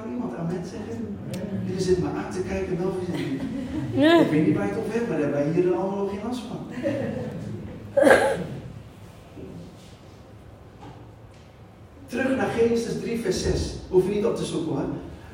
Kan 0.02 0.12
iemand 0.12 0.36
amen 0.36 0.64
zeggen? 0.64 1.18
Jullie 1.66 1.82
zitten 1.82 2.04
maar 2.04 2.24
aan 2.24 2.32
te 2.32 2.40
kijken 2.40 2.78
wel 2.78 2.92
ja. 3.94 4.20
Ik 4.20 4.30
weet 4.30 4.46
niet 4.46 4.56
waar 4.56 4.66
je 4.66 4.72
het 4.72 4.80
op 4.80 4.92
hebt, 4.92 5.08
maar 5.08 5.18
daar 5.18 5.30
hebben 5.32 5.52
wij 5.52 5.62
hier 5.62 5.74
allemaal 5.74 5.96
nog 5.96 6.10
geen 6.10 6.20
last 6.26 6.42
van. 6.48 6.58
Terug 12.06 12.36
naar 12.36 12.48
Genesis 12.48 13.00
3, 13.00 13.20
vers 13.20 13.42
6. 13.42 13.74
Hoef 13.88 14.04
je 14.08 14.14
niet 14.14 14.24
op 14.24 14.36
te 14.36 14.44
zoeken 14.44 14.72
hoor. 14.72 14.84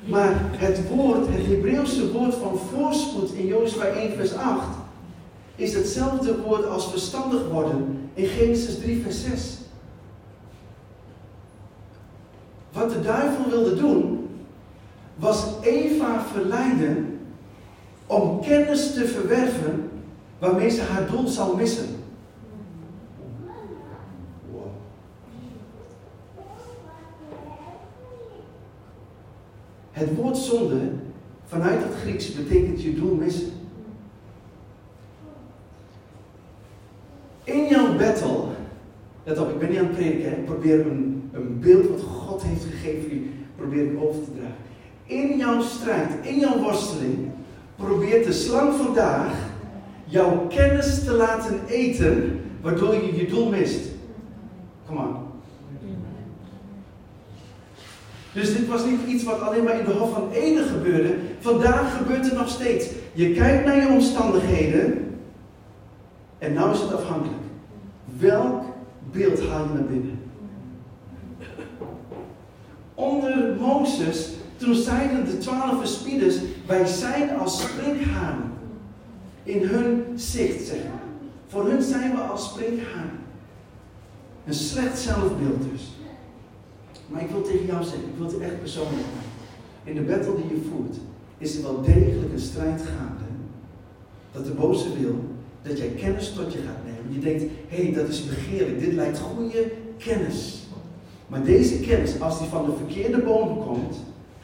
Maar 0.05 0.35
het 0.57 0.89
woord, 0.89 1.27
het 1.27 1.47
Hebreeuwse 1.47 2.13
woord 2.13 2.35
van 2.35 2.59
voorspoed 2.59 3.33
in 3.33 3.47
Jozua 3.47 3.85
1, 3.85 4.13
vers 4.13 4.35
8, 4.35 4.67
is 5.57 5.75
hetzelfde 5.75 6.43
woord 6.43 6.67
als 6.67 6.91
verstandig 6.91 7.49
worden 7.49 8.09
in 8.15 8.27
Genesis 8.27 8.79
3, 8.79 9.03
vers 9.03 9.23
6. 9.23 9.57
Wat 12.73 12.91
de 12.91 13.01
duivel 13.01 13.51
wilde 13.51 13.75
doen, 13.75 14.22
was 15.17 15.47
Eva 15.63 16.25
verleiden 16.33 17.21
om 18.07 18.41
kennis 18.41 18.93
te 18.93 19.07
verwerven 19.07 19.91
waarmee 20.39 20.71
ze 20.71 20.81
haar 20.81 21.11
doel 21.11 21.27
zou 21.29 21.57
missen. 21.57 21.87
Het 29.91 30.15
woord 30.15 30.37
zonde 30.37 30.81
vanuit 31.45 31.83
het 31.83 31.95
Grieks 31.95 32.35
betekent 32.35 32.83
je 32.83 32.95
doel 32.95 33.15
missen. 33.15 33.51
In 37.45 37.67
jouw 37.67 37.97
battle, 37.97 38.45
let 39.25 39.39
op, 39.39 39.51
ik 39.51 39.59
ben 39.59 39.71
niet 39.71 39.79
aan 39.79 39.85
het 39.85 39.95
prediken, 39.95 40.39
ik 40.39 40.45
probeer 40.45 40.87
een, 40.87 41.31
een 41.33 41.61
beeld 41.61 41.89
wat 41.89 42.01
God 42.01 42.43
heeft 42.43 42.65
gegeven, 42.65 43.31
probeer 43.57 43.93
ik 43.93 44.01
over 44.01 44.25
te 44.25 44.31
dragen. 44.35 44.72
In 45.13 45.37
jouw 45.37 45.61
strijd, 45.61 46.11
in 46.23 46.39
jouw 46.39 46.59
worsteling, 46.59 47.31
probeert 47.77 48.25
de 48.25 48.33
slang 48.33 48.75
vandaag 48.75 49.33
jouw 50.05 50.47
kennis 50.47 51.05
te 51.05 51.13
laten 51.13 51.61
eten, 51.67 52.41
waardoor 52.61 52.95
je 52.95 53.17
je 53.17 53.27
doel 53.27 53.49
mist. 53.49 53.81
Kom 54.87 54.99
aan. 54.99 55.17
Dus 58.33 58.57
dit 58.57 58.69
was 58.69 58.85
niet 58.85 59.01
iets 59.07 59.25
wat 59.25 59.41
alleen 59.41 59.65
maar 59.65 59.79
in 59.79 59.85
de 59.85 59.93
Hof 59.93 60.13
van 60.13 60.31
Eden 60.33 60.65
gebeurde. 60.65 61.15
Vandaag 61.41 61.97
gebeurt 61.97 62.25
het 62.25 62.35
nog 62.35 62.49
steeds. 62.49 62.87
Je 63.13 63.33
kijkt 63.33 63.65
naar 63.65 63.81
je 63.81 63.89
omstandigheden 63.89 65.17
en 66.39 66.53
nou 66.53 66.73
is 66.73 66.81
het 66.81 66.95
afhankelijk. 66.95 67.43
Welk 68.19 68.63
beeld 69.13 69.47
haal 69.47 69.65
je 69.65 69.73
naar 69.75 69.85
binnen? 69.85 70.21
Onder 72.95 73.57
Mozes, 73.61 74.31
toen 74.63 74.75
zeiden 74.75 75.25
de 75.25 75.39
twaalf 75.39 75.79
verspieders, 75.79 76.37
wij 76.67 76.87
zijn 76.87 77.39
als 77.39 77.63
sprinkhanen. 77.63 78.53
In 79.43 79.63
hun 79.63 80.05
zicht, 80.15 80.67
zeg. 80.67 80.81
Voor 81.47 81.67
hun 81.67 81.83
zijn 81.83 82.11
we 82.11 82.21
als 82.21 82.45
sprinkhanen. 82.45 83.19
Een 84.47 84.55
slecht 84.55 84.99
zelfbeeld 84.99 85.63
dus. 85.73 85.83
Maar 87.07 87.23
ik 87.23 87.31
wil 87.31 87.43
tegen 87.43 87.67
jou 87.67 87.83
zeggen, 87.83 88.09
ik 88.09 88.17
wil 88.19 88.27
het 88.27 88.39
echt 88.39 88.61
persoonlijk 88.61 88.97
maken. 88.97 89.31
In 89.85 89.95
de 89.95 90.01
battle 90.01 90.35
die 90.37 90.57
je 90.57 90.69
voert, 90.71 90.97
is 91.39 91.57
er 91.57 91.63
wel 91.63 91.83
degelijk 91.83 92.33
een 92.33 92.41
strijd 92.41 92.83
gaande. 92.83 93.25
Dat 94.33 94.45
de 94.45 94.53
boze 94.53 94.99
wil 95.01 95.25
dat 95.63 95.79
jij 95.79 95.89
kennis 95.89 96.33
tot 96.33 96.53
je 96.53 96.59
gaat 96.59 96.85
nemen. 96.85 97.15
Je 97.15 97.21
denkt, 97.21 97.43
hé, 97.69 97.83
hey, 97.83 97.93
dat 97.93 98.09
is 98.09 98.27
begeerlijk, 98.27 98.81
dit 98.81 98.93
lijkt 98.93 99.19
goede 99.19 99.73
kennis. 99.99 100.63
Maar 101.27 101.45
deze 101.45 101.81
kennis, 101.81 102.21
als 102.21 102.39
die 102.39 102.49
van 102.49 102.65
de 102.65 102.73
verkeerde 102.77 103.23
boom 103.23 103.65
komt, 103.65 103.97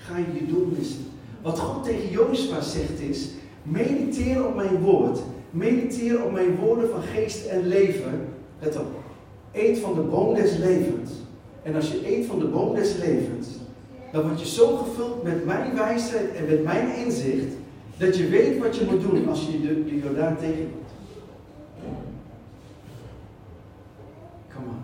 ga 0.08 0.18
je 0.18 0.46
doel 0.46 0.68
missen. 0.78 1.04
Wat 1.42 1.58
God 1.58 1.84
tegen 1.84 2.10
Jozua 2.10 2.60
zegt 2.60 3.00
is, 3.00 3.28
mediteer 3.62 4.46
op 4.46 4.54
mijn 4.54 4.80
woord. 4.80 5.20
Mediteer 5.50 6.24
op 6.24 6.32
mijn 6.32 6.56
woorden 6.56 6.88
van 6.90 7.02
geest 7.02 7.46
en 7.46 7.66
leven. 7.66 8.28
Let 8.60 8.76
op, 8.76 8.86
eet 9.52 9.78
van 9.78 9.94
de 9.94 10.00
boom 10.00 10.34
des 10.34 10.56
levens. 10.56 11.10
En 11.62 11.74
als 11.74 11.90
je 11.90 12.16
eet 12.16 12.26
van 12.26 12.38
de 12.38 12.44
boom 12.44 12.74
des 12.74 12.96
levens, 12.96 13.48
dan 14.12 14.22
word 14.22 14.40
je 14.40 14.46
zo 14.46 14.76
gevuld 14.76 15.22
met 15.22 15.44
mijn 15.44 15.74
wijsheid 15.74 16.34
en 16.34 16.46
met 16.46 16.64
mijn 16.64 16.96
inzicht, 16.96 17.54
dat 17.96 18.16
je 18.16 18.28
weet 18.28 18.58
wat 18.58 18.76
je 18.76 18.84
moet 18.90 19.00
doen 19.00 19.28
als 19.28 19.46
je 19.46 19.60
de, 19.60 19.84
de 19.84 19.98
Jordaan 19.98 20.36
tegenkomt. 20.36 20.88
Come 24.54 24.66
on. 24.66 24.80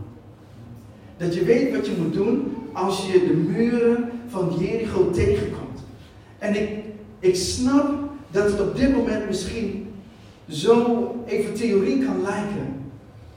Dat 1.16 1.34
je 1.34 1.44
weet 1.44 1.76
wat 1.76 1.86
je 1.86 1.92
moet 2.02 2.12
doen 2.12 2.56
als 2.72 3.06
je 3.06 3.24
de 3.26 3.34
muren 3.34 4.10
van 4.34 4.56
Jericho 4.58 5.10
tegenkomt. 5.10 5.80
En 6.38 6.62
ik, 6.62 6.84
ik 7.18 7.36
snap 7.36 7.90
dat 8.30 8.50
het 8.50 8.60
op 8.60 8.76
dit 8.76 8.96
moment 8.96 9.26
misschien 9.26 9.94
zo 10.48 11.14
even 11.26 11.54
theorie 11.54 12.04
kan 12.04 12.22
lijken. 12.22 12.90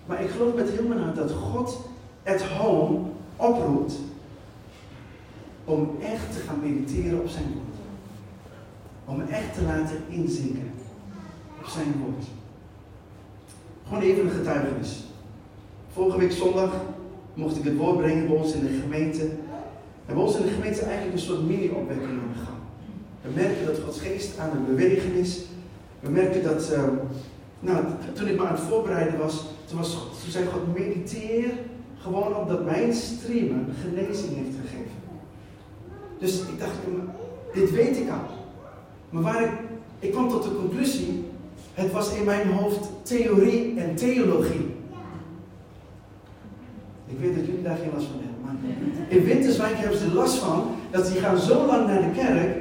Maar 0.05 0.23
ik 0.23 0.29
geloof 0.29 0.55
met 0.55 0.69
heel 0.69 0.87
mijn 0.87 1.01
hart 1.01 1.15
dat 1.15 1.31
God 1.31 1.79
at 2.25 2.41
home 2.41 2.99
oproept 3.35 3.93
om 5.65 5.97
echt 6.01 6.33
te 6.33 6.39
gaan 6.39 6.59
mediteren 6.63 7.19
op 7.19 7.27
zijn 7.27 7.45
woord. 7.53 7.77
Om 9.05 9.21
echt 9.29 9.53
te 9.53 9.61
laten 9.61 9.97
inzinken 10.09 10.71
op 11.59 11.67
zijn 11.67 11.93
woord. 12.03 12.25
Gewoon 13.87 14.03
even 14.03 14.23
een 14.23 14.31
getuigenis. 14.31 15.03
Vorige 15.93 16.17
week 16.17 16.31
zondag 16.31 16.71
mocht 17.33 17.57
ik 17.57 17.63
het 17.63 17.77
woord 17.77 17.97
brengen 17.97 18.27
bij 18.27 18.35
ons 18.35 18.53
in 18.53 18.61
de 18.61 18.79
gemeente. 18.81 19.29
En 20.07 20.13
bij 20.13 20.23
ons 20.23 20.35
in 20.35 20.45
de 20.45 20.51
gemeente 20.51 20.81
eigenlijk 20.81 21.13
een 21.13 21.23
soort 21.23 21.47
mini-opwekking 21.47 22.09
aan 22.09 22.33
de 22.33 22.39
gang. 22.45 22.57
We 23.21 23.29
merken 23.41 23.65
dat 23.65 23.79
Gods 23.79 23.99
geest 24.01 24.37
aan 24.39 24.49
het 24.49 24.67
bewegen 24.67 25.13
is. 25.13 25.41
We 25.99 26.09
merken 26.09 26.43
dat, 26.43 26.71
ehm, 26.71 26.95
nou, 27.59 27.85
toen 28.13 28.27
ik 28.27 28.37
me 28.37 28.45
aan 28.45 28.55
het 28.55 28.63
voorbereiden 28.63 29.19
was, 29.19 29.45
toen, 29.65 29.77
was, 29.77 29.91
toen 29.91 30.31
zei 30.31 30.45
God, 30.45 30.77
mediteer 30.77 31.51
gewoon 31.97 32.35
op 32.35 32.47
dat 32.47 32.65
mijn 32.65 32.93
streamen 32.93 33.67
genezing 33.81 34.35
heeft 34.35 34.55
gegeven. 34.61 34.91
Dus 36.19 36.39
ik 36.39 36.59
dacht, 36.59 36.75
dit 37.53 37.71
weet 37.71 37.97
ik 37.97 38.09
al. 38.09 38.35
Maar 39.09 39.23
waar 39.23 39.43
ik, 39.43 39.51
ik 39.99 40.11
kwam 40.11 40.29
tot 40.29 40.43
de 40.43 40.55
conclusie, 40.55 41.25
het 41.73 41.91
was 41.91 42.13
in 42.13 42.23
mijn 42.23 42.47
hoofd 42.51 42.89
theorie 43.01 43.79
en 43.79 43.95
theologie. 43.95 44.75
Ik 47.07 47.19
weet 47.19 47.35
dat 47.35 47.45
jullie 47.45 47.61
daar 47.61 47.77
geen 47.77 47.91
last 47.93 48.05
van 48.05 48.15
hebben. 48.15 48.26
In 49.07 49.23
Winterswijk 49.23 49.77
hebben 49.77 49.97
ze 49.97 50.13
last 50.13 50.37
van 50.37 50.75
dat 50.91 51.07
die 51.07 51.21
gaan 51.21 51.37
zo 51.37 51.65
lang 51.65 51.87
naar 51.87 52.01
de 52.01 52.21
kerk 52.21 52.55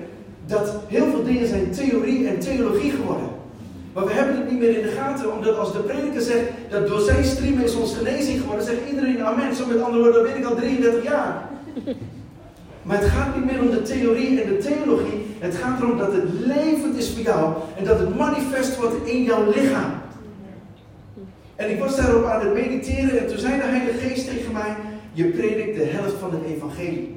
dat 0.46 0.74
heel 0.86 1.10
veel 1.10 1.24
dingen 1.24 1.48
zijn 1.48 1.70
theorie 1.70 2.28
en 2.28 2.38
theologie 2.38 2.90
geworden. 2.90 3.28
Maar 3.92 4.04
we 4.04 4.12
hebben 4.12 4.36
het 4.36 4.50
niet 4.50 4.60
meer 4.60 4.76
in 4.76 4.82
de 4.82 4.94
gaten, 4.98 5.36
omdat 5.36 5.58
als 5.58 5.72
de 5.72 5.78
prediker 5.78 6.20
zegt 6.20 6.48
dat 6.70 6.88
door 6.88 7.00
zijn 7.00 7.24
streamen 7.24 7.64
is 7.64 7.74
ons 7.74 7.96
genezing 7.96 8.40
geworden, 8.40 8.64
zegt 8.64 8.88
iedereen 8.90 9.24
amen. 9.24 9.54
Zo 9.54 9.66
met 9.66 9.82
andere 9.82 10.02
woorden, 10.02 10.22
dat 10.22 10.32
weet 10.32 10.42
ik 10.42 10.50
al 10.50 10.56
33 10.56 11.04
jaar. 11.04 11.48
Maar 12.82 13.00
het 13.00 13.08
gaat 13.08 13.36
niet 13.36 13.44
meer 13.44 13.60
om 13.60 13.70
de 13.70 13.82
theorie 13.82 14.42
en 14.42 14.48
de 14.48 14.58
theologie. 14.58 15.26
Het 15.38 15.54
gaat 15.54 15.80
erom 15.80 15.98
dat 15.98 16.12
het 16.12 16.24
levend 16.30 16.96
is 16.96 17.10
voor 17.10 17.22
jou 17.22 17.54
en 17.76 17.84
dat 17.84 17.98
het 17.98 18.16
manifest 18.16 18.76
wordt 18.76 19.06
in 19.06 19.22
jouw 19.22 19.50
lichaam. 19.54 19.92
En 21.56 21.70
ik 21.70 21.78
was 21.78 21.96
daarop 21.96 22.24
aan 22.24 22.40
het 22.40 22.54
mediteren 22.54 23.20
en 23.20 23.26
toen 23.26 23.38
zei 23.38 23.56
de 23.56 23.62
Heilige 23.62 23.98
Geest 23.98 24.28
tegen 24.28 24.52
mij: 24.52 24.76
Je 25.16 25.24
predikt 25.24 25.76
de 25.76 25.84
helft 25.84 26.14
van 26.14 26.30
het 26.30 26.44
evangelie. 26.44 27.16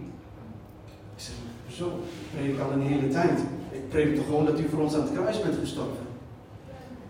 Ik 1.15 1.21
zeg: 1.25 1.35
Zo, 1.67 1.85
ik 1.85 2.39
predik 2.39 2.59
al 2.59 2.71
een 2.71 2.81
hele 2.81 3.07
tijd. 3.07 3.39
Ik 3.71 3.89
predik 3.89 4.15
toch 4.15 4.25
gewoon 4.25 4.45
dat 4.45 4.59
u 4.59 4.69
voor 4.69 4.79
ons 4.79 4.93
aan 4.95 5.01
het 5.01 5.13
kruis 5.13 5.41
bent 5.41 5.55
gestorven. 5.59 6.05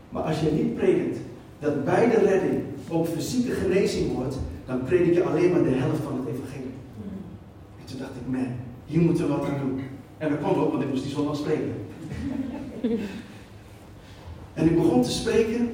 Maar 0.09 0.23
als 0.23 0.39
je 0.39 0.51
niet 0.51 0.75
predikt 0.75 1.17
dat 1.59 1.85
bij 1.85 2.09
de 2.09 2.17
redding 2.17 2.63
ook 2.89 3.07
fysieke 3.07 3.51
genezing 3.51 4.13
wordt, 4.13 4.35
dan 4.65 4.83
predik 4.83 5.13
je 5.13 5.23
alleen 5.23 5.51
maar 5.51 5.63
de 5.63 5.69
helft 5.69 6.01
van 6.03 6.17
het 6.17 6.27
evangelie. 6.27 6.73
En 7.79 7.85
toen 7.85 7.99
dacht 7.99 8.15
ik, 8.21 8.31
man, 8.31 8.47
hier 8.85 9.01
moeten 9.01 9.27
we 9.27 9.33
wat 9.33 9.45
aan 9.45 9.59
doen. 9.59 9.81
En 10.17 10.29
dat 10.29 10.39
kwam 10.39 10.59
ook, 10.59 10.71
want 10.71 10.83
ik 10.83 10.89
moest 10.89 11.03
die 11.03 11.11
zondag 11.11 11.35
spreken. 11.35 11.73
en 14.59 14.65
ik 14.65 14.75
begon 14.75 15.01
te 15.01 15.11
spreken 15.11 15.71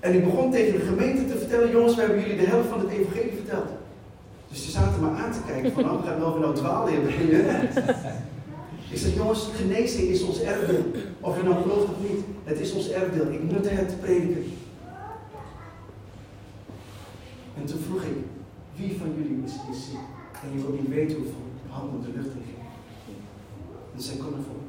en 0.00 0.14
ik 0.14 0.24
begon 0.24 0.50
tegen 0.50 0.78
de 0.78 0.86
gemeente 0.86 1.26
te 1.26 1.38
vertellen, 1.38 1.70
jongens, 1.70 1.94
we 1.94 2.00
hebben 2.00 2.20
jullie 2.20 2.36
de 2.36 2.46
helft 2.46 2.68
van 2.68 2.78
het 2.78 2.88
evangelie 2.88 3.32
verteld. 3.32 3.68
Dus 4.48 4.64
ze 4.64 4.70
zaten 4.70 5.00
me 5.00 5.08
aan 5.08 5.32
te 5.32 5.38
kijken 5.46 5.72
van, 5.72 5.84
nou, 5.84 6.00
we 6.00 6.06
gaan 6.06 6.18
wel 6.18 6.32
weer 6.32 6.40
nou 6.40 6.54
dwalen 6.54 6.92
hebben. 6.92 7.12
Ik 8.90 8.98
zeg, 8.98 9.14
jongens, 9.14 9.48
genezing 9.54 10.08
is 10.08 10.22
ons 10.22 10.40
erfdeel. 10.40 10.84
Of 11.20 11.36
je 11.36 11.42
nou 11.42 11.62
gelooft 11.62 11.84
of 11.84 12.00
niet, 12.10 12.24
het 12.44 12.60
is 12.60 12.72
ons 12.72 12.90
erfdeel. 12.90 13.32
Ik 13.32 13.42
moet 13.42 13.70
het 13.70 14.00
prediken. 14.00 14.44
En 17.58 17.64
toen 17.64 17.80
vroeg 17.88 18.02
ik, 18.02 18.16
wie 18.76 18.96
van 18.98 19.08
jullie 19.16 19.42
is, 19.44 19.52
is 19.52 19.84
ziek? 19.84 19.98
En 20.42 20.58
je 20.58 20.66
wil 20.66 20.78
niet 20.80 20.88
weten 20.88 21.16
hoeveel 21.16 21.46
handen 21.68 22.00
de 22.00 22.08
lucht 22.14 22.34
in. 22.34 22.54
En 23.94 24.02
zij 24.02 24.16
kon 24.16 24.26
ervoor. 24.26 24.62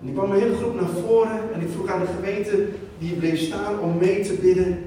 En 0.00 0.08
ik 0.08 0.14
kwam 0.14 0.30
een 0.30 0.40
hele 0.40 0.56
groep 0.56 0.74
naar 0.74 0.88
voren 0.88 1.54
en 1.54 1.60
ik 1.60 1.68
vroeg 1.68 1.88
aan 1.88 2.00
de 2.00 2.06
gemeente 2.06 2.68
die 2.98 3.14
bleef 3.14 3.40
staan 3.40 3.80
om 3.80 3.96
mee 3.98 4.24
te 4.24 4.32
bidden. 4.32 4.78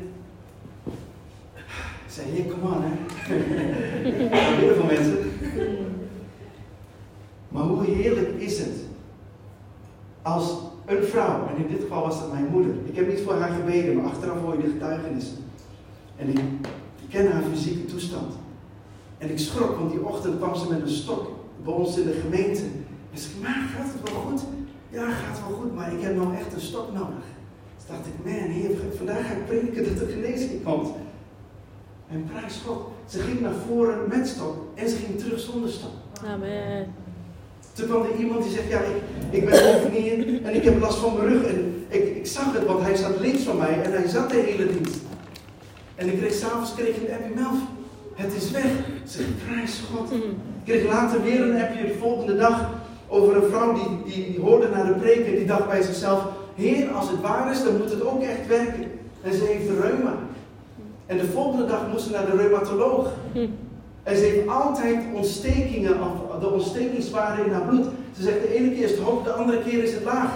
Ik 2.17 2.23
zei, 2.23 2.35
hier, 2.35 2.53
kom 2.53 2.73
aan 2.73 2.83
hè. 2.83 3.35
Heel 4.61 4.73
veel 4.73 4.85
mensen. 4.85 5.31
Maar 7.47 7.63
hoe 7.63 7.85
heerlijk 7.85 8.29
is 8.41 8.59
het 8.59 8.75
als 10.21 10.57
een 10.85 11.03
vrouw, 11.03 11.47
en 11.47 11.63
in 11.63 11.73
dit 11.73 11.81
geval 11.81 12.01
was 12.01 12.19
dat 12.19 12.31
mijn 12.31 12.47
moeder. 12.51 12.73
Ik 12.85 12.95
heb 12.95 13.07
niet 13.07 13.21
voor 13.21 13.33
haar 13.33 13.51
gebeden, 13.51 13.95
maar 13.95 14.05
achteraf 14.05 14.41
hoor 14.41 14.55
je 14.57 14.63
de 14.63 14.69
getuigenissen. 14.69 15.37
En 16.15 16.29
ik 16.29 16.39
ken 17.09 17.31
haar 17.31 17.43
fysieke 17.53 17.85
toestand. 17.85 18.33
En 19.17 19.29
ik 19.29 19.39
schrok, 19.39 19.77
want 19.77 19.91
die 19.91 20.05
ochtend 20.05 20.37
kwam 20.37 20.55
ze 20.55 20.69
met 20.69 20.81
een 20.81 20.89
stok 20.89 21.31
bij 21.63 21.73
ons 21.73 21.97
in 21.97 22.05
de 22.05 22.19
gemeente. 22.21 22.63
En 23.11 23.17
ze 23.17 23.29
zei, 23.29 23.41
maar 23.41 23.69
gaat 23.75 23.93
het 23.93 24.11
wel 24.11 24.21
goed? 24.21 24.41
Ja, 24.89 25.11
gaat 25.11 25.39
wel 25.47 25.57
goed, 25.57 25.75
maar 25.75 25.93
ik 25.93 26.01
heb 26.01 26.15
nou 26.15 26.35
echt 26.35 26.53
een 26.53 26.61
stok 26.61 26.93
nodig. 26.93 27.25
Dus 27.75 27.87
dacht 27.87 28.05
ik, 28.05 28.13
man, 28.23 28.49
heer, 28.49 28.69
vandaag 28.97 29.27
ga 29.27 29.33
ik 29.33 29.45
prediken 29.45 29.83
dat 29.83 30.01
er 30.01 30.13
genezing 30.13 30.63
komt. 30.63 30.89
En 32.11 32.29
prijs 32.33 32.61
God. 32.65 32.87
Ze 33.05 33.19
ging 33.19 33.39
naar 33.39 33.53
voren 33.67 33.97
met 34.07 34.27
stok 34.27 34.55
en 34.75 34.89
ze 34.89 34.95
ging 34.95 35.19
terug 35.19 35.39
zonder 35.39 35.69
stok. 35.69 35.91
Amen. 36.25 36.93
Toen 37.73 37.87
kwam 37.87 38.01
er 38.01 38.15
iemand 38.15 38.43
die 38.43 38.51
zegt, 38.51 38.69
ja, 38.69 38.79
ik, 38.79 39.01
ik 39.29 39.45
ben 39.45 39.75
overnier 39.75 40.43
en 40.43 40.55
ik 40.55 40.63
heb 40.63 40.79
last 40.79 40.97
van 40.97 41.13
mijn 41.17 41.27
rug. 41.27 41.43
En 41.43 41.85
ik, 41.87 42.15
ik 42.15 42.25
zag 42.25 42.53
het, 42.53 42.65
want 42.65 42.81
hij 42.81 42.95
zat 42.95 43.19
links 43.19 43.41
van 43.41 43.57
mij 43.57 43.81
en 43.83 43.91
hij 43.91 44.07
zat 44.07 44.29
de 44.29 44.35
hele 44.35 44.67
dienst. 44.73 44.99
En 45.95 46.07
ik 46.07 46.17
kreeg 46.17 46.33
s'avonds 46.33 46.73
kreeg 46.73 46.97
een 46.97 47.13
appje, 47.13 47.35
Melf, 47.35 47.57
het 48.13 48.33
is 48.33 48.51
weg. 48.51 48.71
Zeg, 49.05 49.25
prijs 49.47 49.81
God. 49.93 50.11
Ik 50.13 50.23
kreeg 50.65 50.85
later 50.85 51.23
weer 51.23 51.41
een 51.41 51.61
appje 51.61 51.87
de 51.87 51.97
volgende 51.99 52.35
dag 52.35 52.69
over 53.07 53.35
een 53.35 53.49
vrouw 53.49 53.73
die, 53.73 54.13
die, 54.13 54.31
die 54.31 54.39
hoorde 54.39 54.67
naar 54.67 54.85
de 54.85 54.93
preek 54.93 55.25
en 55.25 55.35
die 55.35 55.45
dacht 55.45 55.67
bij 55.67 55.81
zichzelf, 55.81 56.27
Heer, 56.55 56.89
als 56.89 57.09
het 57.09 57.21
waar 57.21 57.51
is, 57.51 57.63
dan 57.63 57.77
moet 57.77 57.89
het 57.89 58.05
ook 58.05 58.21
echt 58.21 58.47
werken. 58.47 58.91
En 59.21 59.33
ze 59.33 59.43
heeft 59.43 59.79
reuma. 59.79 60.13
En 61.07 61.17
de 61.17 61.25
volgende 61.25 61.65
dag 61.65 61.81
moest 61.91 62.05
ze 62.05 62.11
naar 62.11 62.25
de 62.25 62.37
reumatoloog. 62.37 63.11
En 64.03 64.15
ze 64.15 64.23
heeft 64.23 64.47
altijd 64.47 64.97
ontstekingen, 65.13 65.93
of 66.01 66.39
de 66.39 66.51
ontstekingswaarde 66.51 67.43
in 67.43 67.51
haar 67.51 67.67
bloed. 67.67 67.85
Ze 68.15 68.23
zegt 68.23 68.41
de 68.41 68.55
ene 68.55 68.71
keer 68.71 68.83
is 68.83 68.91
het 68.91 68.99
hoog, 68.99 69.23
de 69.23 69.31
andere 69.31 69.63
keer 69.63 69.83
is 69.83 69.93
het 69.93 70.03
laag. 70.03 70.31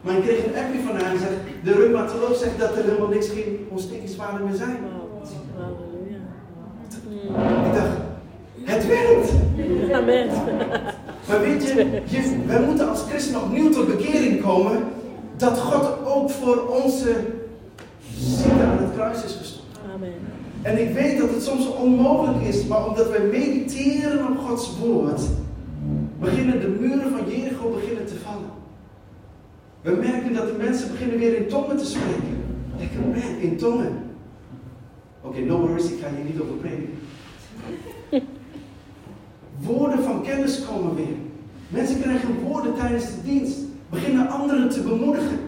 Maar 0.00 0.16
ik 0.16 0.22
kreeg 0.22 0.44
een 0.44 0.56
appje 0.64 0.80
van 0.86 0.96
haar 0.96 1.12
en 1.12 1.18
zegt, 1.18 1.32
de 1.64 1.72
reumatoloog 1.72 2.36
zegt 2.36 2.58
dat 2.58 2.76
er 2.76 2.84
helemaal 2.84 3.08
niks, 3.08 3.28
geen 3.28 3.66
ontstekingswaarde 3.70 4.44
meer 4.44 4.54
zijn. 4.54 4.76
Halleluja. 5.56 6.18
Ik 7.66 7.74
dacht, 7.74 7.96
het 8.64 8.86
werkt. 8.86 9.30
Amen. 9.92 10.28
Maar 11.28 11.40
weet 11.40 11.62
je, 11.62 12.02
je, 12.04 12.42
wij 12.46 12.60
moeten 12.60 12.88
als 12.88 13.02
christen 13.08 13.42
opnieuw 13.42 13.70
tot 13.70 13.86
bekering 13.86 14.42
komen 14.42 14.82
dat 15.36 15.58
God 15.58 16.06
ook 16.06 16.30
voor 16.30 16.68
onze 16.84 17.16
ziekte 18.18 18.62
aan 18.62 18.78
het 18.78 18.92
kruis 18.94 19.24
is 19.24 19.36
gestorven. 19.36 19.61
Amen. 20.02 20.14
En 20.62 20.88
ik 20.88 20.94
weet 20.94 21.18
dat 21.18 21.30
het 21.30 21.42
soms 21.42 21.74
onmogelijk 21.74 22.42
is, 22.42 22.66
maar 22.66 22.86
omdat 22.86 23.10
wij 23.10 23.26
mediteren 23.26 24.26
op 24.26 24.38
Gods 24.38 24.78
woord, 24.78 25.20
beginnen 26.20 26.60
de 26.60 26.68
muren 26.80 27.10
van 27.10 27.28
Jericho 27.28 27.70
beginnen 27.70 28.06
te 28.06 28.14
vallen. 28.24 28.50
We 29.80 29.90
merken 29.90 30.34
dat 30.34 30.46
de 30.46 30.54
mensen 30.58 30.90
beginnen 30.90 31.18
weer 31.18 31.36
in 31.36 31.48
tongen 31.48 31.76
te 31.76 31.84
spreken. 31.86 32.44
Lekker 32.78 33.00
man, 33.00 33.40
in 33.40 33.56
tongen. 33.56 33.92
Oké, 35.20 35.40
no 35.40 35.58
worries, 35.58 35.92
ik 35.92 36.00
ga 36.00 36.08
hier 36.16 36.24
niet 36.24 36.40
over 36.40 36.54
prediken. 36.54 36.98
Woorden 39.66 40.02
van 40.02 40.22
kennis 40.22 40.64
komen 40.64 40.94
weer. 40.94 41.16
Mensen 41.68 42.00
krijgen 42.00 42.40
woorden 42.42 42.74
tijdens 42.74 43.04
de 43.04 43.22
dienst. 43.24 43.58
Beginnen 43.90 44.28
anderen 44.28 44.68
te 44.68 44.80
bemoedigen. 44.80 45.38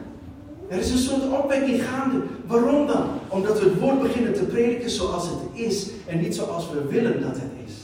Er 0.69 0.79
is 0.79 0.91
een 0.91 0.99
soort 0.99 1.23
opwekking 1.43 1.83
gaande. 1.83 2.23
Waarom 2.47 2.87
dan? 2.87 3.07
Omdat 3.29 3.61
we 3.61 3.69
het 3.69 3.81
woord 3.81 4.03
beginnen 4.03 4.35
te 4.35 4.45
prediken 4.45 4.91
zoals 4.91 5.29
het 5.29 5.39
is 5.53 5.91
en 6.07 6.21
niet 6.21 6.35
zoals 6.35 6.71
we 6.71 6.87
willen 6.89 7.21
dat 7.21 7.37
het 7.37 7.51
is. 7.67 7.75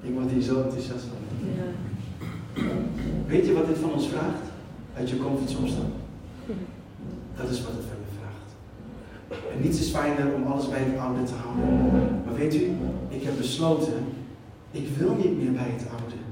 Ik 0.00 0.14
word 0.14 0.30
hier 0.30 0.42
zo 0.42 0.62
enthousiast 0.62 1.04
van. 1.04 1.48
Ja. 1.56 2.62
Weet 3.26 3.46
je 3.46 3.52
wat 3.52 3.66
dit 3.66 3.78
van 3.78 3.92
ons 3.92 4.08
vraagt? 4.08 4.42
Uit 4.96 5.10
je 5.10 5.16
comfortzone 5.16 5.68
staan. 5.68 5.92
Dat 7.36 7.50
is 7.50 7.62
wat 7.62 7.72
het 7.72 7.84
van 7.84 7.96
je 8.04 8.16
vraagt. 8.18 8.50
En 9.54 9.62
niets 9.62 9.80
is 9.80 9.90
fijner 9.90 10.34
om 10.34 10.46
alles 10.46 10.68
bij 10.68 10.78
het 10.78 10.98
oude 10.98 11.22
te 11.22 11.32
houden. 11.34 12.22
Maar 12.24 12.34
weet 12.34 12.54
u, 12.54 12.70
ik 13.08 13.22
heb 13.22 13.36
besloten, 13.36 14.04
ik 14.70 14.88
wil 14.98 15.14
niet 15.14 15.42
meer 15.42 15.52
bij 15.52 15.70
het 15.76 15.86
oude. 15.90 16.23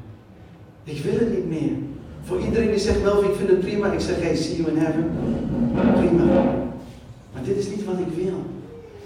Ik 0.84 1.02
wil 1.02 1.12
het 1.12 1.30
niet 1.30 1.48
meer. 1.48 1.72
Voor 2.24 2.40
iedereen 2.40 2.70
die 2.70 2.78
zegt, 2.78 3.02
wel, 3.02 3.24
ik 3.24 3.34
vind 3.36 3.48
het 3.48 3.60
prima. 3.60 3.92
Ik 3.92 4.00
zeg, 4.00 4.20
hey, 4.20 4.36
see 4.36 4.56
you 4.56 4.68
in 4.68 4.76
heaven. 4.76 5.10
Prima. 5.94 6.24
Maar 7.32 7.42
dit 7.44 7.56
is 7.56 7.68
niet 7.68 7.84
wat 7.84 7.98
ik 7.98 8.24
wil. 8.24 8.42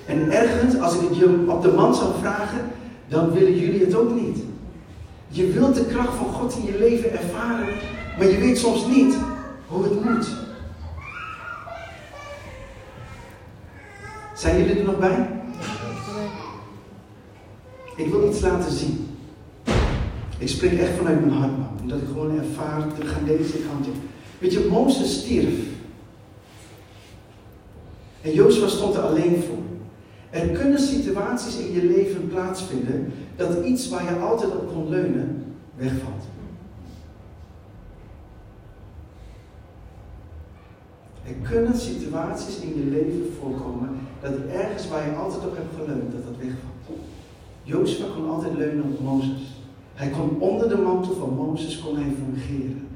En 0.07 0.31
ergens, 0.31 0.81
als 0.81 0.95
ik 0.95 1.09
het 1.09 1.17
je 1.17 1.45
op 1.49 1.63
de 1.63 1.73
man 1.73 1.95
zou 1.95 2.11
vragen, 2.21 2.61
dan 3.09 3.33
willen 3.33 3.59
jullie 3.59 3.85
het 3.85 3.95
ook 3.95 4.15
niet. 4.15 4.39
Je 5.29 5.47
wilt 5.47 5.75
de 5.75 5.85
kracht 5.85 6.15
van 6.15 6.27
God 6.27 6.57
in 6.57 6.73
je 6.73 6.79
leven 6.79 7.13
ervaren, 7.13 7.75
maar 8.19 8.27
je 8.27 8.39
weet 8.39 8.59
soms 8.59 8.87
niet 8.87 9.17
hoe 9.67 9.83
het 9.83 10.05
moet. 10.05 10.27
Zijn 14.35 14.59
jullie 14.59 14.79
er 14.79 14.85
nog 14.85 14.99
bij? 14.99 15.29
Ik 17.97 18.11
wil 18.11 18.29
iets 18.29 18.41
laten 18.41 18.73
zien. 18.73 19.06
Ik 20.39 20.49
spreek 20.49 20.79
echt 20.79 20.97
vanuit 20.97 21.21
mijn 21.21 21.33
hart, 21.33 21.59
man. 21.59 21.69
Omdat 21.81 22.01
ik 22.01 22.07
gewoon 22.07 22.39
ervaar 22.39 22.95
te 22.95 23.07
gaan 23.07 23.25
deze 23.25 23.59
kant 23.59 23.87
op. 23.87 23.95
Weet 24.39 24.53
je, 24.53 24.69
Mozes 24.71 25.21
stierf. 25.21 25.55
En 28.21 28.33
Jozua 28.33 28.69
stond 28.69 28.95
er 28.95 29.01
alleen 29.01 29.43
voor. 29.43 29.65
Er 30.31 30.49
kunnen 30.49 30.81
situaties 30.81 31.59
in 31.59 31.73
je 31.73 31.85
leven 31.85 32.29
plaatsvinden 32.29 33.13
dat 33.37 33.65
iets 33.65 33.89
waar 33.89 34.05
je 34.05 34.21
altijd 34.21 34.51
op 34.51 34.73
kon 34.73 34.89
leunen 34.89 35.45
wegvalt. 35.77 36.25
Er 41.25 41.35
kunnen 41.51 41.77
situaties 41.77 42.59
in 42.61 42.69
je 42.69 42.91
leven 42.91 43.33
voorkomen 43.41 43.89
dat 44.21 44.33
ergens 44.53 44.89
waar 44.89 45.07
je 45.07 45.15
altijd 45.15 45.45
op 45.45 45.57
hebt 45.57 45.75
geleund, 45.79 46.13
dat 46.13 46.25
dat 46.25 46.37
wegvalt. 46.37 47.01
Jozef 47.63 48.15
kon 48.15 48.31
altijd 48.31 48.55
leunen 48.57 48.85
op 48.85 49.01
Mozes. 49.01 49.56
Hij 49.97 50.11
kon 50.11 50.41
onder 50.41 50.69
de 50.69 50.77
mantel 50.77 51.15
van 51.15 51.35
Mozes 51.35 51.81
kon 51.81 51.97
hij 51.97 52.11
fungeren. 52.11 52.89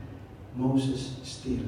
Mozes 0.55 1.11
stierf. 1.23 1.61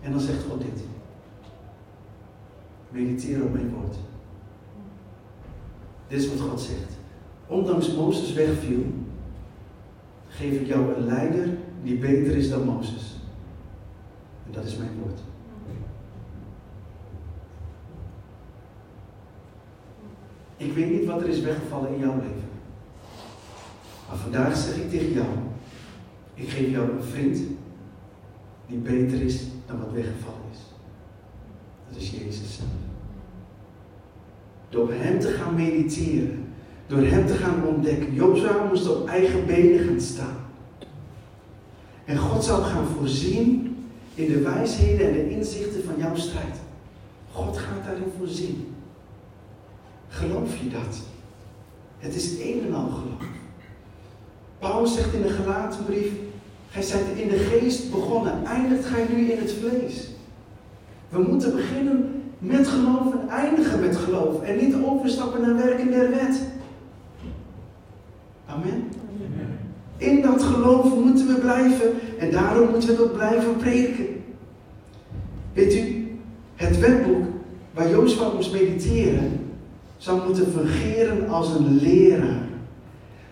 En 0.00 0.10
dan 0.10 0.20
zegt 0.20 0.44
God 0.44 0.60
dit. 0.60 0.84
Mediteer 2.90 3.42
op 3.42 3.52
mijn 3.52 3.74
woord. 3.74 3.96
Dit 6.08 6.22
is 6.22 6.28
wat 6.28 6.48
God 6.48 6.60
zegt. 6.60 6.98
Ondanks 7.46 7.94
Mozes 7.94 8.32
wegviel, 8.32 8.84
geef 10.28 10.60
ik 10.60 10.66
jou 10.66 10.94
een 10.94 11.04
leider 11.04 11.48
die 11.82 11.98
beter 11.98 12.36
is 12.36 12.48
dan 12.48 12.64
Mozes. 12.64 13.16
En 14.46 14.52
dat 14.52 14.64
is 14.64 14.76
mijn 14.76 14.98
woord. 15.02 15.20
Ik 20.60 20.72
weet 20.72 20.90
niet 20.90 21.04
wat 21.04 21.20
er 21.20 21.28
is 21.28 21.40
weggevallen 21.40 21.92
in 21.94 21.98
jouw 21.98 22.14
leven. 22.14 22.50
Maar 24.08 24.16
vandaag 24.16 24.56
zeg 24.56 24.76
ik 24.76 24.90
tegen 24.90 25.12
jou: 25.12 25.26
ik 26.34 26.48
geef 26.48 26.70
jou 26.70 26.90
een 26.90 27.02
vriend 27.02 27.38
die 28.66 28.78
beter 28.78 29.22
is 29.22 29.42
dan 29.66 29.78
wat 29.78 29.92
weggevallen 29.92 30.50
is. 30.52 30.58
Dat 31.88 32.02
is 32.02 32.10
Jezus 32.10 32.56
zelf. 32.56 32.68
Door 34.68 34.92
Hem 34.92 35.18
te 35.18 35.28
gaan 35.28 35.54
mediteren, 35.54 36.44
door 36.86 37.02
Hem 37.02 37.26
te 37.26 37.34
gaan 37.34 37.66
ontdekken. 37.66 38.14
Jozua 38.14 38.64
moest 38.64 38.88
op 38.88 39.08
eigen 39.08 39.46
benen 39.46 39.86
gaan 39.86 40.00
staan. 40.00 40.36
En 42.04 42.18
God 42.18 42.44
zou 42.44 42.62
gaan 42.62 42.86
voorzien 42.86 43.76
in 44.14 44.32
de 44.32 44.40
wijsheden 44.40 45.06
en 45.06 45.12
de 45.12 45.30
inzichten 45.30 45.84
van 45.84 45.94
jouw 45.98 46.16
strijd. 46.16 46.56
God 47.32 47.58
gaat 47.58 47.84
daarin 47.84 48.12
voorzien. 48.18 48.74
Geloof 50.10 50.56
je 50.56 50.68
dat? 50.68 51.00
Het 51.98 52.14
is 52.14 52.38
een 52.38 52.62
en 52.66 52.74
al 52.74 52.88
geloof. 52.88 53.28
Paulus 54.58 54.94
zegt 54.94 55.14
in 55.14 55.22
de 55.22 55.28
gelaten 55.28 55.84
brief, 55.84 56.10
gij 56.70 56.82
zijt 56.82 57.06
in 57.16 57.28
de 57.28 57.38
geest 57.38 57.90
begonnen, 57.90 58.44
eindigt 58.44 58.86
gij 58.86 59.06
nu 59.10 59.30
in 59.30 59.38
het 59.38 59.52
vlees. 59.52 60.08
We 61.08 61.22
moeten 61.22 61.56
beginnen 61.56 62.22
met 62.38 62.68
geloof 62.68 63.12
en 63.12 63.28
eindigen 63.28 63.80
met 63.80 63.96
geloof. 63.96 64.42
En 64.42 64.56
niet 64.56 64.74
overstappen 64.84 65.40
naar 65.40 65.56
werken 65.56 65.90
der 65.90 66.10
wet. 66.10 66.40
Amen. 68.46 68.88
In 69.96 70.22
dat 70.22 70.42
geloof 70.42 70.94
moeten 70.94 71.26
we 71.26 71.34
blijven 71.34 71.90
en 72.18 72.30
daarom 72.30 72.70
moeten 72.70 72.96
we 72.96 73.02
ook 73.02 73.12
blijven 73.12 73.56
prediken. 73.56 74.06
Weet 75.52 75.74
u, 75.74 76.08
het 76.54 76.78
wetboek 76.78 77.24
waar 77.74 77.90
Jozef 77.90 78.32
moest 78.34 78.52
mediteren, 78.52 79.39
zou 80.00 80.26
moeten 80.26 80.46
fungeren 80.52 81.28
als 81.28 81.54
een 81.54 81.78
leraar. 81.82 82.48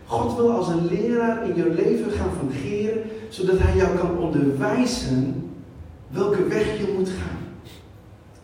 God 0.07 0.37
wil 0.37 0.51
als 0.51 0.69
een 0.69 0.87
leraar 0.87 1.49
in 1.49 1.57
je 1.57 1.75
leven 1.75 2.11
gaan 2.11 2.31
fungeren, 2.39 3.03
zodat 3.29 3.59
hij 3.59 3.77
jou 3.77 3.97
kan 3.97 4.19
onderwijzen 4.19 5.51
welke 6.09 6.47
weg 6.47 6.79
je 6.79 6.95
moet 6.97 7.09
gaan. 7.09 7.39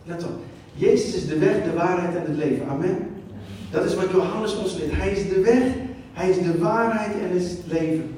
Let 0.03 0.23
op, 0.23 0.31
Jezus 0.73 1.15
is 1.15 1.27
de 1.27 1.37
weg, 1.37 1.63
de 1.63 1.73
waarheid 1.73 2.15
en 2.15 2.21
het 2.25 2.37
leven. 2.37 2.67
Amen. 2.67 2.97
Dat 3.71 3.85
is 3.85 3.95
wat 3.95 4.09
Johannes 4.11 4.57
ons 4.57 4.77
leert. 4.77 4.95
Hij 4.95 5.11
is 5.11 5.29
de 5.29 5.41
weg, 5.41 5.63
hij 6.13 6.29
is 6.29 6.37
de 6.37 6.57
waarheid 6.57 7.11
en 7.13 7.37
het 7.37 7.59
leven. 7.67 8.09